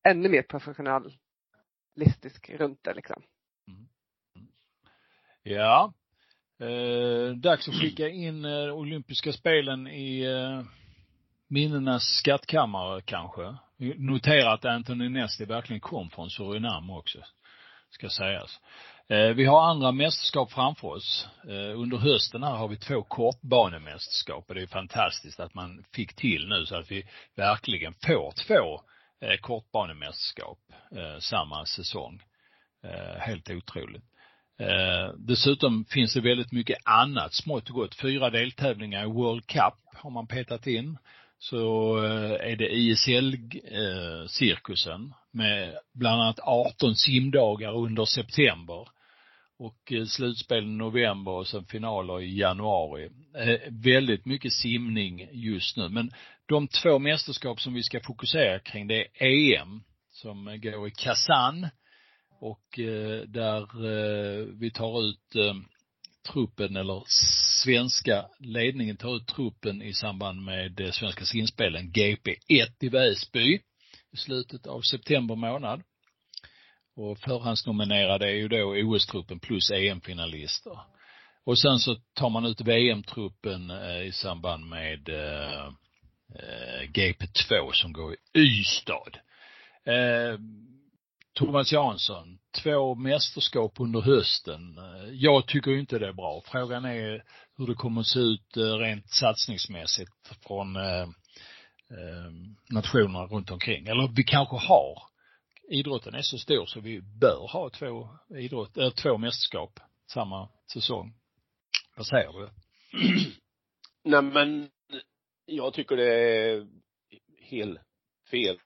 [0.09, 3.22] ännu mer professionalistisk runt det liksom.
[3.68, 3.88] Mm.
[4.37, 4.48] mm.
[5.42, 5.92] Ja.
[6.64, 10.62] Eh, dags att skicka in eh, olympiska spelen i eh,
[11.48, 13.57] minnenas skattkammare kanske.
[13.96, 17.18] Notera att Anthony Nesti verkligen kom från Surinam också,
[17.90, 18.61] ska sägas.
[19.09, 21.29] Eh, vi har andra mästerskap framför oss.
[21.48, 26.14] Eh, under hösten här har vi två kortbanemästerskap och det är fantastiskt att man fick
[26.16, 28.81] till nu så att vi verkligen får två
[29.27, 30.59] eh, kortbanemästerskap
[30.96, 32.22] eh, samma säsong.
[32.85, 34.05] Eh, helt otroligt.
[34.58, 37.94] Eh, dessutom finns det väldigt mycket annat smått och gott.
[37.94, 40.98] Fyra deltävlingar i World Cup har man petat in.
[41.38, 48.88] Så eh, är det ISL-cirkusen med bland annat 18 simdagar under september
[49.58, 53.10] och eh, slutspel i november och sen finaler i januari.
[53.38, 55.88] Eh, väldigt mycket simning just nu.
[55.88, 56.10] Men
[56.46, 61.68] de två mästerskap som vi ska fokusera kring det är EM som går i Kazan
[62.44, 65.54] och eh, där eh, vi tar ut eh,
[66.33, 67.02] truppen eller
[67.64, 73.61] svenska ledningen tar ut truppen i samband med Svenska simspelen GP1 i Väsby
[74.12, 75.83] i slutet av september månad.
[76.96, 80.78] Och förhandsnominerade är ju då OS-truppen plus EM-finalister.
[81.44, 83.70] Och sen så tar man ut VM-truppen
[84.07, 85.09] i samband med
[86.88, 89.11] GP2 som går i Ystad.
[91.35, 94.79] Thomas Jansson, två mästerskap under hösten.
[95.12, 96.42] Jag tycker inte det är bra.
[96.47, 97.25] Frågan är
[97.57, 100.12] hur det kommer att se ut eh, rent satsningsmässigt
[100.47, 101.03] från eh,
[101.90, 102.31] eh,
[102.70, 103.87] nationerna runt omkring.
[103.87, 105.03] Eller vi kanske har
[105.68, 111.14] idrotten är så stor så vi bör ha två idrott, äh, två mästerskap samma säsong.
[111.97, 112.51] Vad säger du?
[114.05, 114.70] Nej men,
[115.47, 116.66] jag tycker det är
[117.40, 117.81] helt
[118.31, 118.59] fel.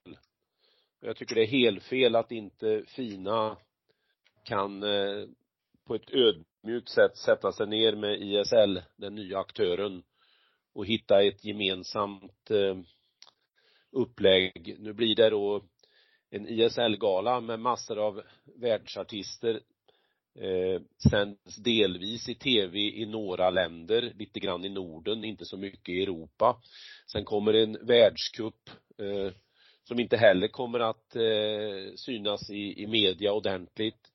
[1.01, 3.57] Jag tycker det är helt fel att inte FINA
[4.45, 5.27] kan eh,
[5.87, 10.03] på ett ödmjukt sätt sätta sig ner med ISL, den nya aktören,
[10.75, 12.79] och hitta ett gemensamt eh,
[13.93, 14.77] upplägg.
[14.79, 15.65] Nu blir det då
[16.31, 18.23] en ISL-gala med massor av
[18.61, 19.61] världsartister
[20.39, 25.89] eh, sänds delvis i tv i några länder, lite grann i Norden, inte så mycket
[25.89, 26.61] i Europa.
[27.07, 29.33] Sen kommer en världscup eh,
[29.88, 34.11] som inte heller kommer att eh, synas i, i media ordentligt.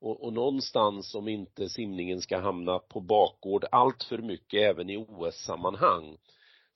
[0.00, 4.96] Och, och någonstans om inte simningen ska hamna på bakgård allt för mycket även i
[4.96, 6.16] OS-sammanhang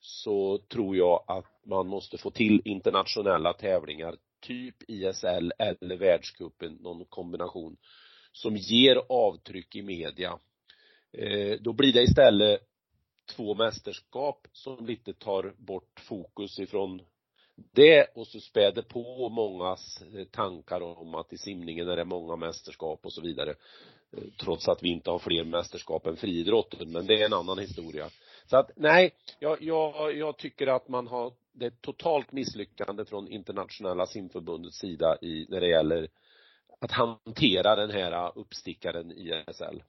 [0.01, 7.05] så tror jag att man måste få till internationella tävlingar typ ISL eller världscupen, någon
[7.05, 7.77] kombination,
[8.33, 10.39] som ger avtryck i media.
[11.13, 12.61] Eh, då blir det istället
[13.37, 17.03] två mästerskap som lite tar bort fokus ifrån
[17.57, 22.37] det och så späder på mångas eh, tankar om att i simningen är det många
[22.37, 23.51] mästerskap och så vidare.
[24.17, 27.59] Eh, trots att vi inte har fler mästerskap än friidrotten, men det är en annan
[27.59, 28.11] historia.
[28.47, 33.05] Så att nej, jag, jag, jag tycker att man har det är ett totalt misslyckande
[33.05, 36.09] från internationella simförbundets sida i, när det gäller
[36.81, 39.83] att hantera den här uppstickaren ISL.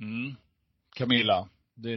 [0.00, 0.36] Mm.
[0.96, 1.48] Camilla,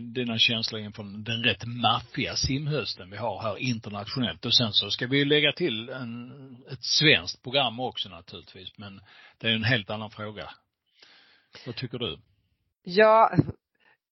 [0.02, 4.46] dina känslor inför den rätt maffiga simhösten vi har här internationellt.
[4.46, 6.32] Och sen så ska vi ju lägga till en,
[6.72, 9.02] ett svenskt program också naturligtvis, men
[9.38, 10.50] det är en helt annan fråga.
[11.65, 12.20] Vad tycker du?
[12.84, 13.34] Ja,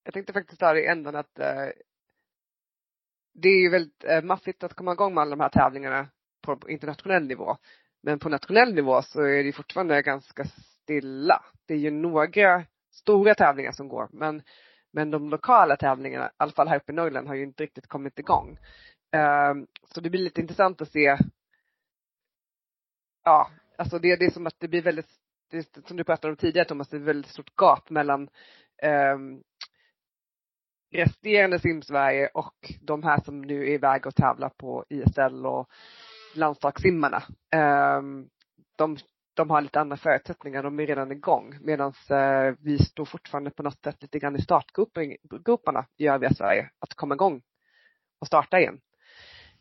[0.04, 1.70] jag tänkte faktiskt ta det i ändan att eh,
[3.34, 6.08] det är ju väldigt eh, maffigt att komma igång med alla de här tävlingarna
[6.42, 7.58] på internationell nivå.
[8.04, 11.44] Men på nationell nivå så är det fortfarande ganska stilla.
[11.66, 14.42] Det är ju några stora tävlingar som går men,
[14.98, 17.88] men de lokala tävlingarna, i alla fall här uppe i Norrland, har ju inte riktigt
[17.88, 18.58] kommit igång.
[19.12, 21.18] Ehm, så det blir lite intressant att se
[23.24, 25.10] Ja, alltså det, det är som att det blir väldigt,
[25.52, 28.30] det, som du pratade om tidigare Thomas, det är ett väldigt stort gap mellan
[29.14, 29.44] um,
[30.92, 35.70] resterande simsverige och de här som nu är iväg och tävlar på ISL och
[36.36, 37.24] landslagssimmarna.
[37.98, 38.30] Um,
[38.76, 38.98] de,
[39.38, 43.64] de har lite andra förutsättningar, de är redan igång medan eh, vi står fortfarande på
[43.64, 47.42] något sätt lite grann i startgroparna i övriga Sverige att komma igång
[48.20, 48.82] och starta igen.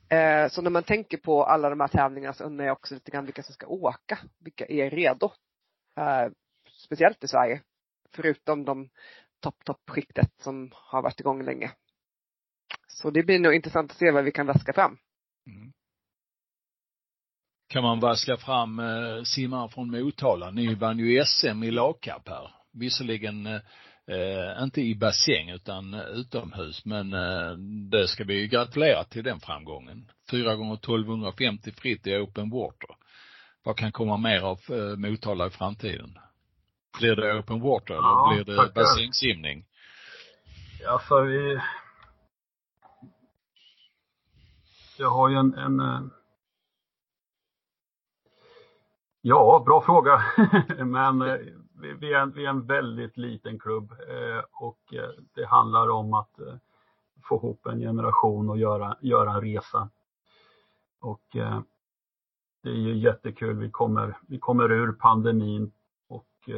[0.08, 3.10] Eh, så när man tänker på alla de här tävlingarna så undrar jag också lite
[3.10, 5.32] grann vilka som ska åka, vilka är redo?
[5.98, 6.28] Eh,
[6.86, 7.62] speciellt i Sverige.
[8.14, 8.88] Förutom de
[9.40, 11.70] topp, toppskiktet som har varit igång länge.
[12.88, 14.98] Så det blir nog intressant att se vad vi kan väska fram.
[17.68, 20.50] Kan man vaska fram eh, simmare från Motala?
[20.50, 22.50] Ni vann ju SM i lagkapp här.
[22.72, 27.52] Visserligen eh, inte i bassäng utan eh, utomhus, men eh,
[27.90, 30.10] det ska vi gratulera till den framgången.
[30.30, 32.90] Fyra gånger 1250 fritt i open water.
[33.62, 36.18] Vad kan komma mer av eh, Motala i framtiden?
[36.98, 39.64] Blir det open water eller ja, blir det bassängsimning?
[40.88, 41.60] Alltså vi
[44.98, 46.00] Jag har ju en, en eh,
[49.28, 50.22] Ja, bra fråga.
[50.84, 51.36] Men eh,
[52.00, 56.14] vi är, en, vi är en väldigt liten klubb eh, och eh, det handlar om
[56.14, 56.40] att
[57.22, 59.88] få ihop en generation och göra, göra en resa.
[61.00, 61.22] Och
[62.62, 63.56] det är ju jättekul.
[63.56, 65.72] Vi kommer, vi kommer ur pandemin
[66.08, 66.50] och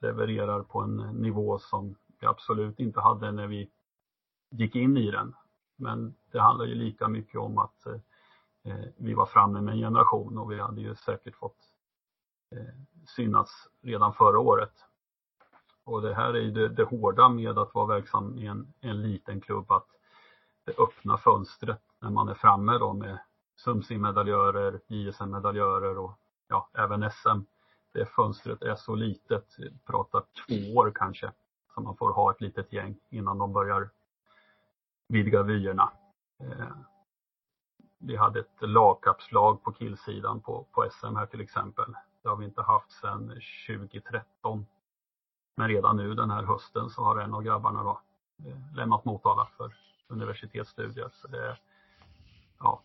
[0.00, 3.70] levererar på en nivå som vi absolut inte hade när vi
[4.50, 5.34] gick in i den.
[5.76, 7.86] Men det handlar ju lika mycket om att
[8.96, 11.75] vi var framme med en generation och vi hade ju säkert fått
[12.50, 12.74] Eh,
[13.06, 14.72] synas redan förra året.
[15.84, 19.02] Och det här är ju det, det hårda med att vara verksam i en, en
[19.02, 19.86] liten klubb, att
[20.64, 23.18] det öppna fönstret när man är framme då med
[23.56, 27.40] SUMSI-medaljörer, JSM-medaljörer och ja, även SM
[27.92, 29.56] det fönstret är så litet,
[29.86, 31.32] pratar två år kanske,
[31.74, 33.90] som man får ha ett litet gäng innan de börjar
[35.08, 35.92] vidga vyerna.
[36.40, 36.76] Eh,
[37.98, 41.94] vi hade ett lagkapslag på killsidan på, på SM här till exempel.
[42.26, 43.28] Det har vi inte haft sedan
[43.66, 44.66] 2013.
[45.56, 48.00] Men redan nu den här hösten så har en av grabbarna då
[48.46, 49.74] eh, lämnat Motala för
[50.08, 51.10] universitetsstudier.
[51.12, 51.56] Så det,
[52.58, 52.82] ja,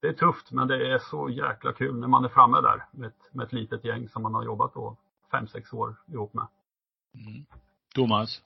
[0.00, 3.06] det är tufft men det är så jäkla kul när man är framme där med
[3.06, 4.96] ett, med ett litet gäng som man har jobbat då
[5.30, 6.46] fem, sex år ihop med.
[7.14, 7.46] Mm.
[7.94, 8.42] Thomas?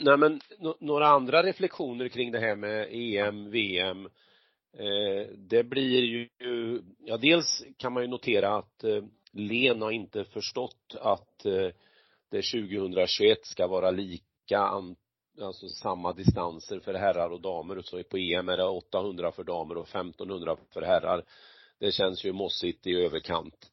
[0.00, 0.40] Nej men
[0.80, 4.08] några andra reflektioner kring det här med EM, VM.
[4.72, 6.28] Eh, det blir ju,
[6.98, 11.68] ja dels kan man ju notera att eh, Len har inte förstått att eh,
[12.30, 14.58] det 2021 ska vara lika
[15.40, 17.82] alltså samma distanser för herrar och damer.
[17.82, 21.24] Så på EM är det 800 för damer och 1500 för herrar.
[21.78, 23.70] Det känns ju mossigt i överkant.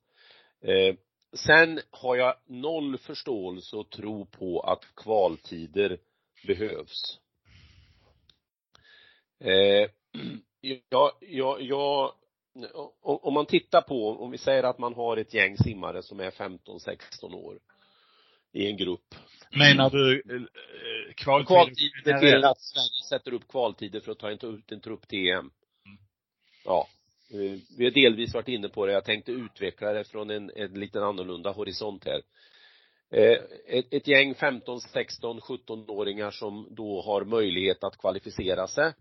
[1.33, 5.97] Sen har jag noll förståelse och tro på att kvaltider
[6.47, 7.19] behövs.
[10.89, 12.15] Ja, ja, ja,
[13.01, 16.31] om man tittar på, om vi säger att man har ett gäng simmare som är
[16.31, 17.59] 15-16 år
[18.53, 19.15] i en grupp.
[19.51, 21.55] Menar du eh, kvaltider?
[21.55, 25.39] Kvaltider till att Sverige sätter upp kvaltider för att ta ut en trupp till EM.
[25.39, 25.51] Mm.
[26.65, 26.87] Ja.
[27.33, 28.93] Eh, vi har delvis varit inne på det.
[28.93, 32.21] Jag tänkte utveckla det från en, en liten annorlunda horisont här.
[33.11, 38.93] Eh, ett, ett gäng 15, 16, 17-åringar som då har möjlighet att kvalificera sig.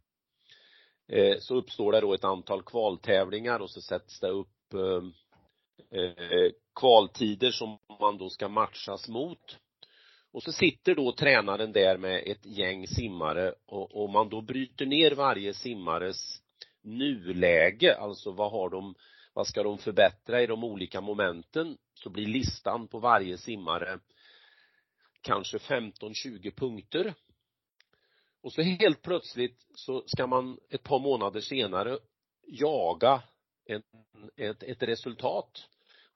[1.09, 5.12] Eh, så uppstår det då ett antal kvaltävlingar och så sätts det upp ehm,
[5.90, 9.59] eh, kvaltider som man då ska matchas mot.
[10.33, 14.87] Och så sitter då tränaren där med ett gäng simmare och, och man då bryter
[14.87, 16.43] ner varje simmares
[16.83, 18.95] nuläge, alltså vad har de,
[19.35, 23.99] vad ska de förbättra i de olika momenten, så blir listan på varje simmare
[25.20, 27.14] kanske 15-20 punkter.
[28.45, 31.99] Och så helt plötsligt så ska man ett par månader senare
[32.47, 33.22] jaga
[33.66, 33.82] en,
[34.36, 35.68] ett, ett resultat.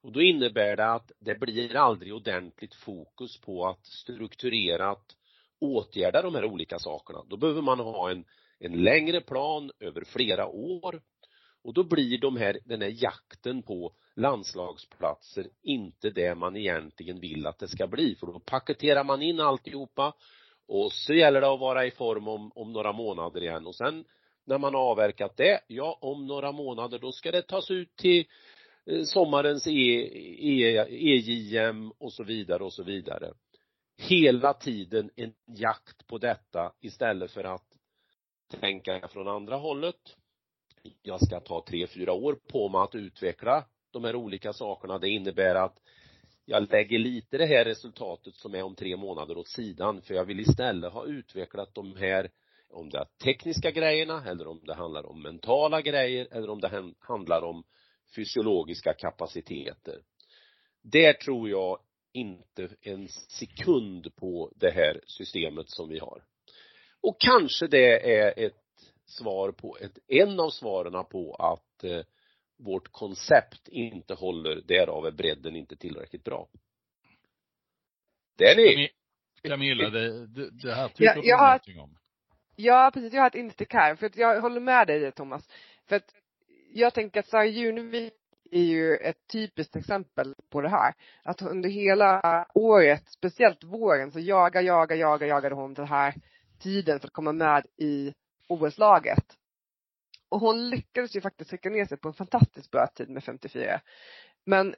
[0.02, 5.16] Och då innebär det att det blir aldrig ordentligt fokus på att strukturerat
[5.60, 7.24] åtgärda de här olika sakerna.
[7.28, 8.24] Då behöver man ha en,
[8.58, 11.02] en längre plan över flera år
[11.64, 17.46] och då blir de här, den här jakten på landslagsplatser inte det man egentligen vill
[17.46, 20.14] att det ska bli för då paketerar man in alltihopa
[20.68, 24.04] och så gäller det att vara i form om, om några månader igen och sen
[24.46, 28.24] när man har avverkat det, ja om några månader då ska det tas ut till
[29.04, 33.32] sommarens sommarens e, e, EJM och så vidare och så vidare.
[33.96, 37.64] Hela tiden en jakt på detta istället för att
[38.60, 40.16] tänka från andra hållet.
[41.02, 44.98] Jag ska ta tre, fyra år på mig att utveckla de här olika sakerna.
[44.98, 45.78] Det innebär att
[46.50, 50.24] jag lägger lite det här resultatet som är om tre månader åt sidan för jag
[50.24, 52.30] vill istället ha utvecklat de här
[52.68, 56.92] om det är tekniska grejerna eller om det handlar om mentala grejer eller om det
[56.98, 57.64] handlar om
[58.16, 60.02] fysiologiska kapaciteter.
[60.82, 61.78] Där tror jag
[62.12, 66.24] inte en sekund på det här systemet som vi har.
[67.00, 68.64] Och kanske det är ett
[69.06, 72.04] svar på, ett, en av svaren på att eh,
[72.58, 76.48] vårt koncept inte håller, därav är bredden inte tillräckligt bra.
[78.36, 78.90] Det är ni!
[79.42, 81.98] Camilla, det, det, det här tycker ja, du jag någonting om?
[82.56, 83.12] Ja, precis.
[83.12, 83.94] Jag har ett instick här.
[83.94, 85.48] För att jag håller med dig Thomas.
[85.88, 86.14] För att
[86.72, 88.12] jag tänker att Sara Junevik
[88.50, 90.94] är ju ett typiskt exempel på det här.
[91.22, 96.14] Att under hela året, speciellt våren, så jagar, jagar, jagar, jagade hon den här
[96.58, 98.14] tiden för att komma med i
[98.48, 99.24] OS-laget.
[100.28, 103.80] Och hon lyckades ju faktiskt trycka ner sig på en fantastiskt bra tid med 54.
[104.46, 104.74] Men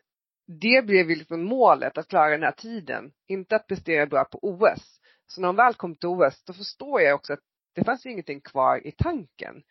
[0.47, 3.13] det blev ju liksom målet, att klara den här tiden.
[3.27, 5.01] Inte att prestera bra på OS.
[5.27, 7.41] Så när hon väl kom till OS, då förstår jag också att
[7.75, 9.63] det fanns ju ingenting kvar i tanken.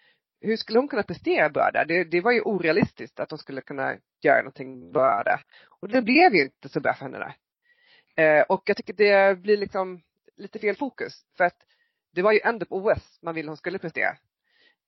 [0.42, 1.86] Hur skulle hon kunna prestera bra där?
[1.86, 5.42] Det, det var ju orealistiskt att hon skulle kunna göra någonting bra där.
[5.82, 7.36] Och det blev ju inte så bra för henne där.
[8.16, 10.02] Eh, och jag tycker det blir liksom
[10.38, 11.26] lite fel fokus.
[11.38, 11.58] För att
[12.14, 14.18] det var ju ändå på OS man ville hon skulle prestera.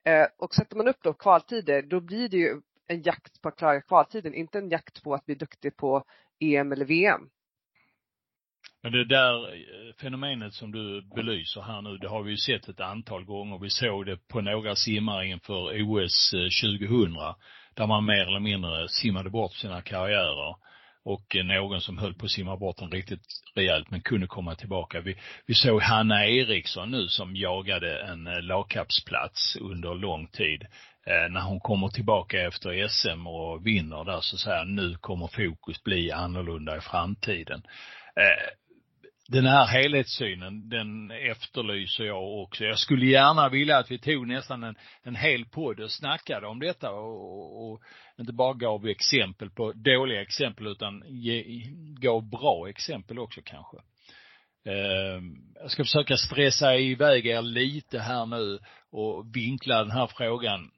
[0.06, 3.58] Eh, och sätter man upp då kvaltider, då blir det ju en jakt på att
[3.58, 6.04] klara kvaltiden, inte en jakt på att bli duktig på
[6.40, 7.22] EM eller VM.
[8.84, 12.70] Men det där eh, fenomenet som du belyser här nu, det har vi ju sett
[12.70, 13.60] ett antal gånger.
[13.60, 16.32] Vi såg det på några simmare inför OS
[16.62, 17.36] 2000, eh,
[17.74, 20.56] där man mer eller mindre simmade bort sina karriärer
[21.04, 23.26] och någon som höll på att simma bort den riktigt
[23.56, 25.02] rejält men kunde komma tillbaka.
[25.02, 30.62] Vi, vi såg Hanna Eriksson nu som jagade en eh, lagkappsplats lagkapsplats under lång tid.
[31.06, 35.84] Eh, när hon kommer tillbaka efter SM och vinner där så säger nu kommer fokus
[35.84, 37.62] bli annorlunda i framtiden.
[38.16, 38.61] Eh,
[39.32, 42.64] den här helhetssynen, den efterlyser jag också.
[42.64, 46.60] Jag skulle gärna vilja att vi tog nästan en, en hel podd och snackade om
[46.60, 47.82] detta och, och, och
[48.20, 51.44] inte bara gav exempel på dåliga exempel utan ge,
[52.00, 53.78] gav bra exempel också kanske.
[54.66, 55.22] Eh,
[55.62, 58.60] jag ska försöka stressa iväg er lite här nu
[58.92, 60.72] och vinkla den här frågan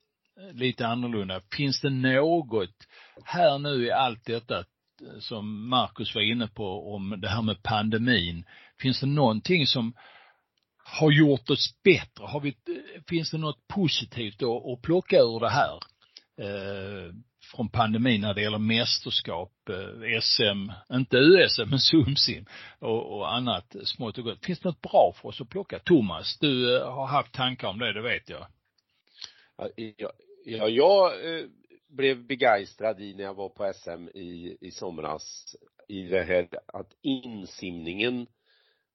[0.54, 1.41] lite annorlunda.
[1.58, 2.88] Finns det något
[3.26, 4.64] här nu i allt detta
[5.20, 8.46] som Marcus var inne på om det här med pandemin.
[8.82, 9.94] Finns det någonting som
[10.86, 12.26] har gjort oss bättre?
[12.26, 12.56] Har vi,
[13.10, 15.80] finns det något positivt att, att plocka ur det här?
[16.38, 17.14] Eh,
[17.52, 22.46] från pandemin när det gäller mästerskap, eh, SM, inte USM men SumSim
[22.80, 24.46] och, och annat smått och gott.
[24.46, 25.80] Finns det något bra för oss att plocka?
[25.80, 28.48] Thomas, du eh, har haft tankar om det, det vet jag.
[29.58, 29.70] Ja,
[30.46, 31.46] ja jag eh,
[31.96, 35.56] blev begeistrad i när jag var på SM i, i somras
[35.88, 38.28] i det här att insimningen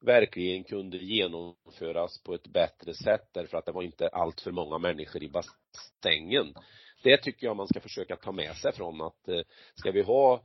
[0.00, 4.78] verkligen kunde genomföras på ett bättre sätt därför att det var inte allt för många
[4.78, 6.54] människor i bassängen.
[7.02, 9.40] Det tycker jag man ska försöka ta med sig från att eh,
[9.74, 10.42] ska vi ha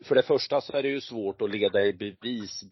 [0.00, 2.64] för det första så är det ju svårt att leda i bevis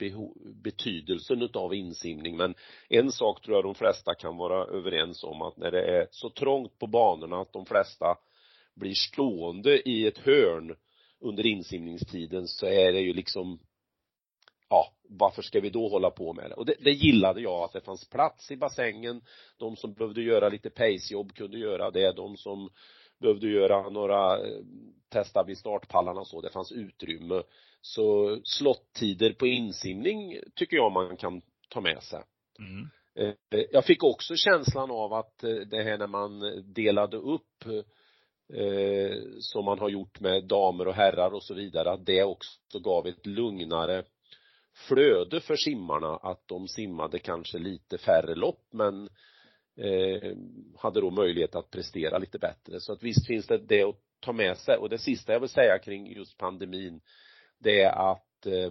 [0.63, 2.55] betydelsen utav insimning men
[2.89, 6.31] en sak tror jag de flesta kan vara överens om att när det är så
[6.31, 8.19] trångt på banorna att de flesta
[8.77, 10.77] blir stående i ett hörn
[11.21, 13.59] under insimningstiden så är det ju liksom
[14.69, 16.55] ja, varför ska vi då hålla på med det?
[16.55, 19.21] Och det, det gillade jag, att det fanns plats i bassängen.
[19.57, 22.13] De som behövde göra lite pacejobb kunde göra det.
[22.13, 22.71] De som
[23.21, 24.61] behövde göra några, eh,
[25.09, 27.43] testa vid startpallarna och så, det fanns utrymme.
[27.81, 32.23] Så slottider på insimning tycker jag man kan ta med sig.
[32.59, 32.89] Mm.
[33.15, 36.41] Eh, jag fick också känslan av att eh, det här när man
[36.73, 37.65] delade upp
[38.55, 42.79] eh, som man har gjort med damer och herrar och så vidare, att det också
[42.79, 44.05] gav ett lugnare
[44.89, 49.09] flöde för simmarna, att de simmade kanske lite färre lopp men
[49.77, 50.37] eh,
[50.77, 52.81] hade då möjlighet att prestera lite bättre.
[52.81, 54.77] Så att visst finns det det att ta med sig.
[54.77, 57.01] Och det sista jag vill säga kring just pandemin,
[57.59, 58.71] det är att eh,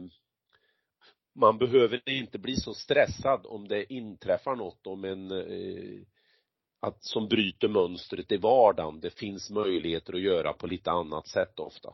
[1.36, 6.02] man behöver inte bli så stressad om det inträffar något, om en eh,
[6.88, 9.00] att, som bryter mönstret i vardagen.
[9.00, 11.90] Det finns möjligheter att göra på lite annat sätt ofta.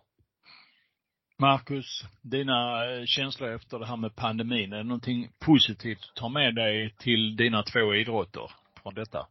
[1.38, 6.30] Marcus, dina eh, känslor efter det här med pandemin, är det någonting positivt att ta
[6.30, 8.52] med dig till dina två idrotter
[8.84, 9.28] från detta?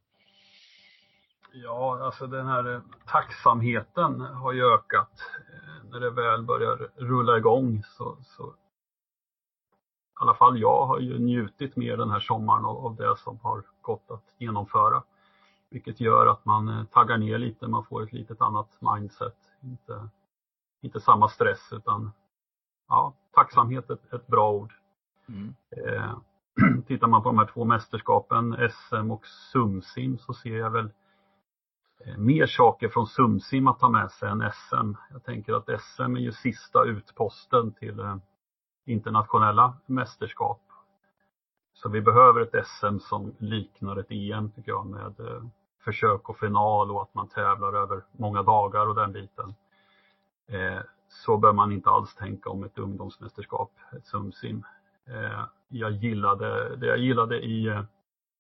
[1.53, 5.13] Ja, alltså den här eh, tacksamheten har ju ökat.
[5.53, 8.55] Eh, när det väl börjar rulla igång så, så
[10.21, 13.63] i alla fall jag har ju njutit mer den här sommaren av det som har
[13.81, 15.03] gått att genomföra.
[15.71, 19.37] Vilket gör att man eh, taggar ner lite, man får ett litet annat mindset.
[19.63, 20.09] Inte,
[20.83, 22.13] inte samma stress utan
[22.89, 24.73] ja, tacksamhet är ett, ett bra ord.
[25.29, 25.55] Mm.
[25.77, 26.19] Eh,
[26.87, 30.91] tittar man på de här två mästerskapen, SM och Sumsim, så ser jag väl
[32.05, 34.95] eh, mer saker från Sumsim att ta med sig än SM.
[35.11, 38.17] Jag tänker att SM är ju sista utposten till eh,
[38.87, 40.63] internationella mästerskap.
[41.73, 45.15] Så vi behöver ett SM som liknar ett EM tycker jag med
[45.81, 49.55] försök och final och att man tävlar över många dagar och den biten.
[51.09, 54.65] Så bör man inte alls tänka om ett ungdomsmästerskap, ett Sumsim.
[55.07, 57.83] Eh, jag gillade, det jag gillade i, eh,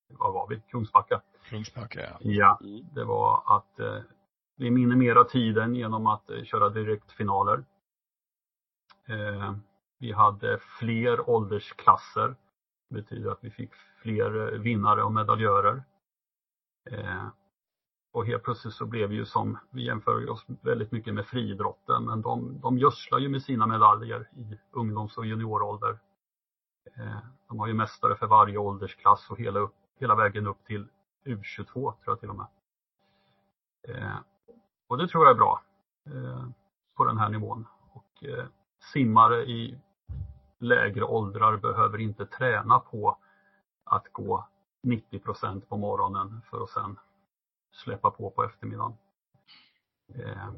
[0.08, 1.20] vad var vi, Kungsbacka.
[1.48, 2.18] Kungsbacka ja.
[2.20, 2.86] Ja, mm.
[2.92, 3.98] det var att eh,
[4.56, 7.64] vi minimerar tiden genom att köra direktfinaler.
[9.98, 12.34] Vi hade fler åldersklasser.
[12.88, 13.70] Det betyder att vi fick
[14.02, 15.82] fler vinnare och medaljörer.
[16.90, 17.28] Eh,
[18.12, 22.22] och helt plötsligt så blev ju som, vi jämför oss väldigt mycket med friidrotten, men
[22.22, 25.98] de, de gödslar ju med sina medaljer i ungdoms och juniorålder.
[26.96, 27.18] Eh,
[27.48, 30.88] de har ju mästare för varje åldersklass och hela, upp, hela vägen upp till
[31.24, 32.46] U22 tror jag till och med.
[33.88, 34.16] Eh,
[34.88, 35.62] och det tror jag är bra
[36.06, 36.44] eh,
[36.96, 37.66] på den här nivån.
[37.92, 38.44] Och eh,
[38.92, 39.78] simmare i
[40.58, 43.18] lägre åldrar behöver inte träna på
[43.84, 44.48] att gå
[44.82, 46.98] 90 procent på morgonen för att sen
[47.72, 48.96] släppa på på eftermiddagen.
[50.14, 50.48] Eh,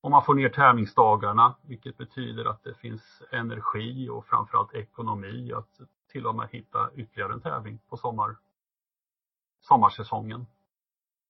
[0.00, 5.80] om man får ner tävlingsdagarna, vilket betyder att det finns energi och framförallt ekonomi att
[6.12, 8.36] till och med hitta ytterligare en tävling på sommar,
[9.60, 10.46] sommarsäsongen.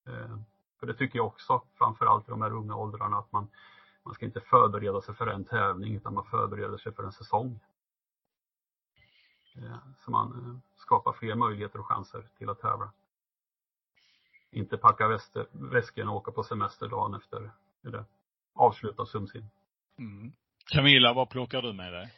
[0.09, 0.39] Eh,
[0.81, 3.49] för det tycker jag också, framförallt i de här unga åldrarna, att man,
[4.03, 7.61] man ska inte förbereda sig för en tävling utan man förbereder sig för en säsong.
[9.63, 12.93] Eh, så man eh, skapar fler möjligheter och chanser till att tävla.
[14.51, 15.19] Inte packa
[15.51, 17.51] väskorna och åka på semester dagen efter
[17.83, 18.05] det
[18.59, 19.51] avsluta Sumsim.
[19.99, 20.33] Mm.
[20.73, 22.13] Camilla, vad plockar du med dig?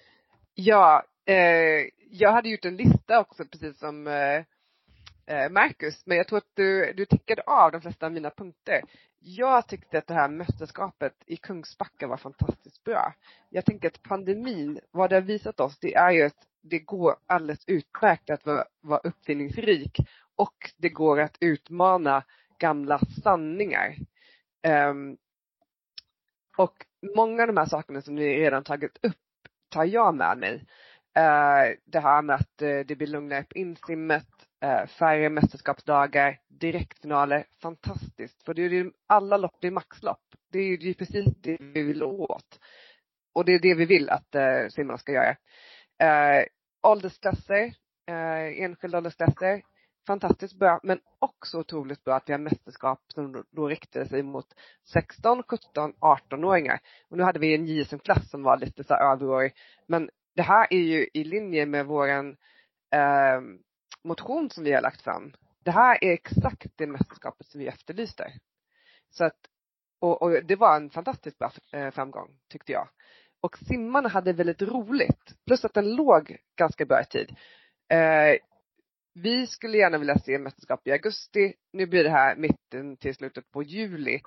[0.55, 4.45] Ja, eh, jag hade gjort en lista också precis som eh,
[5.27, 8.83] eh, Marcus, men jag tror att du, du tickade av de flesta av mina punkter.
[9.19, 13.15] Jag tyckte att det här mästerskapet i Kungsbacka var fantastiskt bra.
[13.49, 17.17] Jag tänker att pandemin, vad det har visat oss, det är ju att det går
[17.27, 19.99] alldeles utmärkt att vara, vara uppfinningsrik
[20.37, 22.25] och det går att utmana
[22.59, 23.97] gamla sanningar.
[24.91, 25.17] Um,
[26.57, 26.87] och
[27.17, 29.17] många av de här sakerna som ni redan tagit upp
[29.69, 30.55] tar jag med mig.
[31.19, 34.29] Uh, det här med att uh, det blir lugnare på insimmet,
[34.65, 38.43] uh, färre mästerskapsdagar, direktfinaler, fantastiskt.
[38.43, 40.23] För det är ju alla lopp, det är maxlopp.
[40.53, 42.61] Det är ju precis det vi vill åt.
[43.33, 45.37] Och det är det vi vill att uh, simmarna ska göra.
[46.01, 46.45] Eh,
[46.83, 47.75] åldersklasser,
[48.07, 49.63] eh, enskilda åldersklasser,
[50.07, 54.47] fantastiskt bra, men också otroligt bra att vi har mästerskap som då riktade sig mot
[54.93, 56.81] 16, 17, 18-åringar.
[57.09, 59.53] Och nu hade vi en JSM-klass som var lite så överårig.
[59.87, 62.37] Men det här är ju i linje med våran
[62.91, 63.41] eh,
[64.05, 65.33] motion som vi har lagt fram.
[65.65, 68.33] Det här är exakt det mästerskapet som vi efterlyste.
[69.11, 69.39] Så att,
[70.01, 72.89] och, och det var en fantastiskt bra eh, framgång, tyckte jag.
[73.41, 77.37] Och simmarna hade väldigt roligt, plus att den låg ganska bra i tid.
[77.89, 78.37] Eh,
[79.15, 81.55] vi skulle gärna vilja se mästerskap i augusti.
[81.73, 84.21] Nu blir det här mitten till slutet på juli.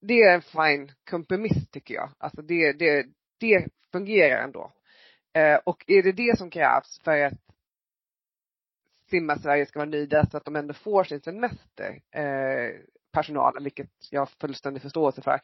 [0.00, 2.10] Det är en fin kompromiss tycker jag.
[2.18, 3.06] Alltså det, det,
[3.40, 4.72] det fungerar ändå.
[5.34, 7.32] Eh, och är det det som krävs för att
[9.10, 12.80] simma Sverige ska vara nöjda så att de ändå får sin semester, eh,
[13.12, 15.40] personalen, vilket jag har fullständig förståelse för,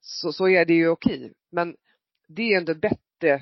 [0.00, 1.32] så, så är det ju okej.
[1.50, 1.76] Men
[2.26, 3.40] det är ändå bättre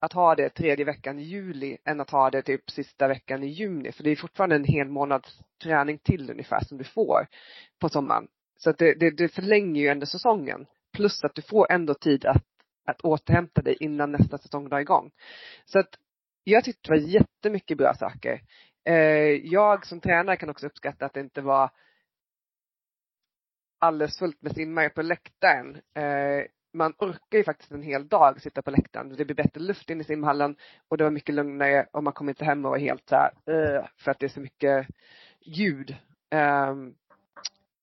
[0.00, 3.46] att ha det tredje veckan i juli än att ha det typ sista veckan i
[3.46, 3.92] juni.
[3.92, 7.26] För det är fortfarande en hel månads träning till ungefär som du får
[7.80, 8.28] på sommaren.
[8.58, 10.66] Så att det, det, det förlänger ju ändå säsongen.
[10.92, 12.44] Plus att du får ändå tid att,
[12.86, 15.10] att återhämta dig innan nästa säsong drar igång.
[15.64, 15.98] Så att
[16.44, 18.40] jag tyckte det var jättemycket bra saker.
[18.84, 18.94] Eh,
[19.44, 21.70] jag som tränare kan också uppskatta att det inte var
[23.78, 25.76] alldeles fullt med simmare på läktaren.
[25.94, 26.44] Eh,
[26.74, 29.16] man orkar ju faktiskt en hel dag sitta på läktaren.
[29.16, 30.56] Det blir bättre luft in i simhallen
[30.88, 33.30] och det var mycket lugnare och man kommer inte hem och är helt så här,
[33.50, 34.86] uh, för att det är så mycket
[35.40, 35.96] ljud.
[36.70, 36.94] Um,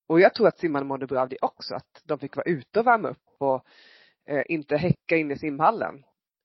[0.08, 2.80] och jag tror att simmarna mådde bra av det också, att de fick vara ute
[2.80, 3.66] och värma upp och
[4.32, 6.04] uh, inte häcka in i simhallen.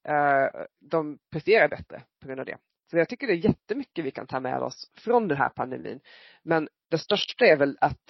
[0.09, 2.59] Uh, de presterar bättre på grund av det.
[2.90, 6.01] Så jag tycker det är jättemycket vi kan ta med oss från den här pandemin.
[6.42, 8.01] Men det största är väl att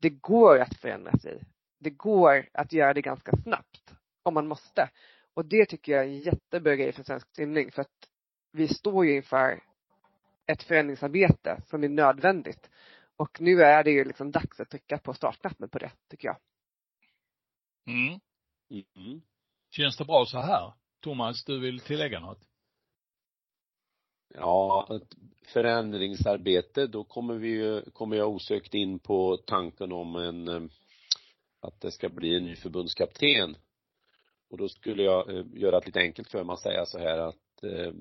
[0.00, 1.42] det går att förändra sig.
[1.78, 4.90] Det går att göra det ganska snabbt om man måste.
[5.34, 8.10] Och det tycker jag är en jättebra grej för svensk simning för att
[8.52, 9.62] vi står ju inför
[10.46, 12.70] ett förändringsarbete som är nödvändigt.
[13.16, 16.36] Och nu är det ju liksom dags att trycka på startknappen på det, tycker jag.
[17.86, 18.20] Mm.
[18.70, 19.22] Mm.
[19.70, 20.72] Känns det bra så här?
[21.00, 22.40] Thomas, du vill tillägga något?
[24.34, 25.16] Ja, ett
[25.52, 30.62] förändringsarbete, då kommer vi ju, kommer jag osökt in på tanken om en, eh,
[31.60, 33.56] att det ska bli en ny förbundskapten.
[34.50, 37.18] Och då skulle jag eh, göra det lite enkelt för mig att säga så här
[37.18, 37.92] att eh,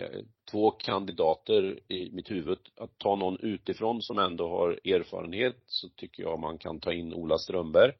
[0.00, 5.88] eh, två kandidater i mitt huvud, att ta någon utifrån som ändå har erfarenhet så
[5.88, 7.92] tycker jag man kan ta in Ola Strömberg.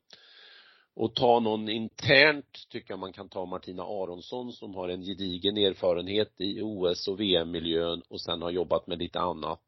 [0.94, 5.56] Och ta någon internt tycker jag man kan ta Martina Aronsson som har en gedigen
[5.56, 9.62] erfarenhet i OS och VM-miljön och sen har jobbat med lite annat.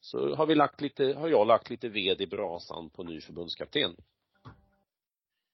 [0.00, 3.96] Så har vi lagt lite, har jag lagt lite ved i brasan på ny förbundskapten.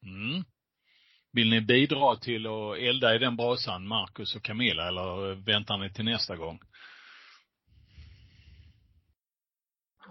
[0.02, 0.44] Mm.
[1.32, 5.92] Vill ni bidra till att elda i den brasan, Marcus och Camilla, eller väntar ni
[5.92, 6.60] till nästa gång?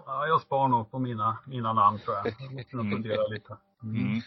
[0.06, 2.26] Ja, jag spar nog på mina, mina namn tror jag.
[2.40, 3.56] Jag måste nog fundera lite.
[3.82, 4.20] Mm.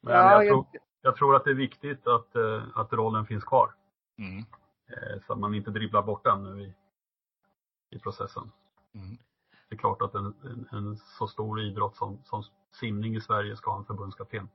[0.00, 0.66] Men Ja, jag, tror,
[1.02, 3.74] jag tror att det är viktigt att, eh, att rollen finns kvar.
[4.18, 4.38] Mm.
[4.88, 6.74] Eh, Så att man inte dribblar bort den nu i,
[7.96, 8.52] i processen.
[8.94, 9.18] Mm.
[9.68, 12.44] Det är klart att en, en, en så stor idrott som, som
[12.80, 14.48] simning i Sverige ska ha en förbundskapten.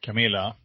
[0.00, 0.56] Camilla?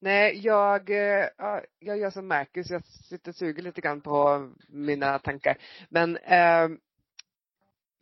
[0.00, 4.50] Nej, jag, eh, ja, jag gör som Marcus, jag sitter och suger lite grann på
[4.68, 5.56] mina tankar.
[5.88, 6.68] Men eh,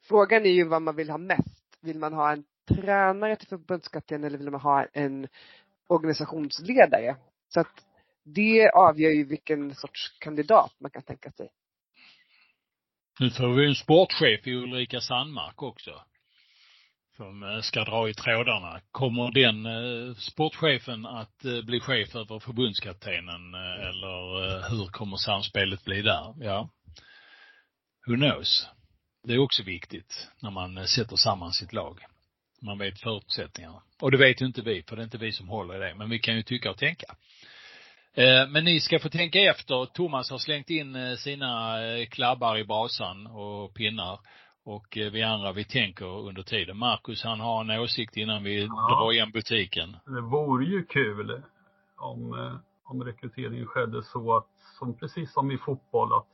[0.03, 1.79] frågan är ju vad man vill ha mest.
[1.81, 5.29] Vill man ha en tränare till förbundskapten eller vill man ha en
[5.87, 7.17] organisationsledare?
[7.49, 7.87] Så att
[8.25, 11.49] det avgör ju vilken sorts kandidat man kan tänka sig.
[13.21, 15.91] Nu får vi en sportchef i Ulrika Sandmark också.
[17.21, 18.81] Som eh, ska dra i trådarna.
[18.91, 25.85] Kommer den eh, sportchefen att eh, bli chef över förbundskaptenen eh, eller hur kommer samspelet
[25.85, 26.35] bli där?
[26.41, 26.69] Ja.
[28.07, 28.69] Who knows?
[29.25, 32.01] Det är också viktigt när man sätter samman sitt lag.
[32.63, 33.83] Man vet förutsättningarna.
[34.01, 35.95] Och det vet ju inte vi, för det är inte vi som håller i det.
[35.95, 37.17] Men vi kan ju tycka och tänka.
[38.49, 39.87] Men ni ska få tänka efter.
[39.87, 41.77] Thomas har slängt in sina
[42.11, 44.19] klabbar i brasan och pinnar.
[44.65, 46.77] Och eh, vi andra, vi tänker under tiden.
[46.77, 48.67] Marcus, han har en åsikt innan vi Ja.
[48.89, 49.97] drar igen butiken.
[50.05, 51.43] Det vore ju kul
[51.97, 54.49] om, eh, om rekryteringen skedde så att,
[54.79, 56.29] som precis som i fotboll, att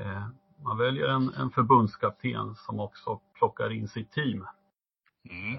[0.00, 0.26] eh,
[0.64, 4.46] man väljer en, en förbundskapten som också plockar in sitt team.
[5.30, 5.58] Mm.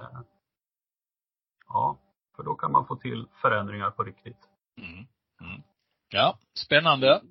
[1.68, 1.97] Ja,
[2.36, 4.38] för då kan man få till förändringar på riktigt.
[4.78, 5.05] Mm.
[5.41, 5.61] Mm.
[6.09, 7.22] Ja, spännande.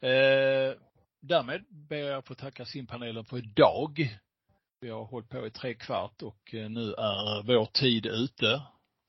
[0.00, 0.74] Eh,
[1.20, 4.18] därmed ber jag få tacka simpanelen för idag.
[4.80, 8.62] Vi har hållit på i tre kvart och eh, nu är vår tid ute.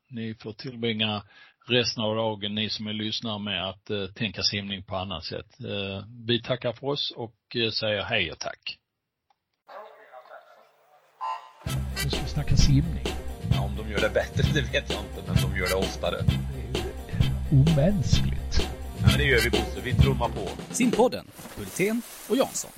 [0.09, 1.23] Ni får tillbringa
[1.67, 5.59] resten av dagen, ni som är lyssnare, med att eh, tänka simning på annat sätt.
[5.59, 8.77] Eh, vi tackar för oss och eh, säger hej och tack.
[12.03, 13.05] Nu ska vi snacka simning.
[13.53, 16.17] Ja, om de gör det bättre, det vet jag inte, men de gör det oftare.
[16.21, 18.40] Det är ju omänskligt.
[19.01, 20.49] Ja, men det gör vi Bosse, vi trummar på.
[20.71, 21.25] Simpodden,
[21.57, 22.71] Hultén och Jansson.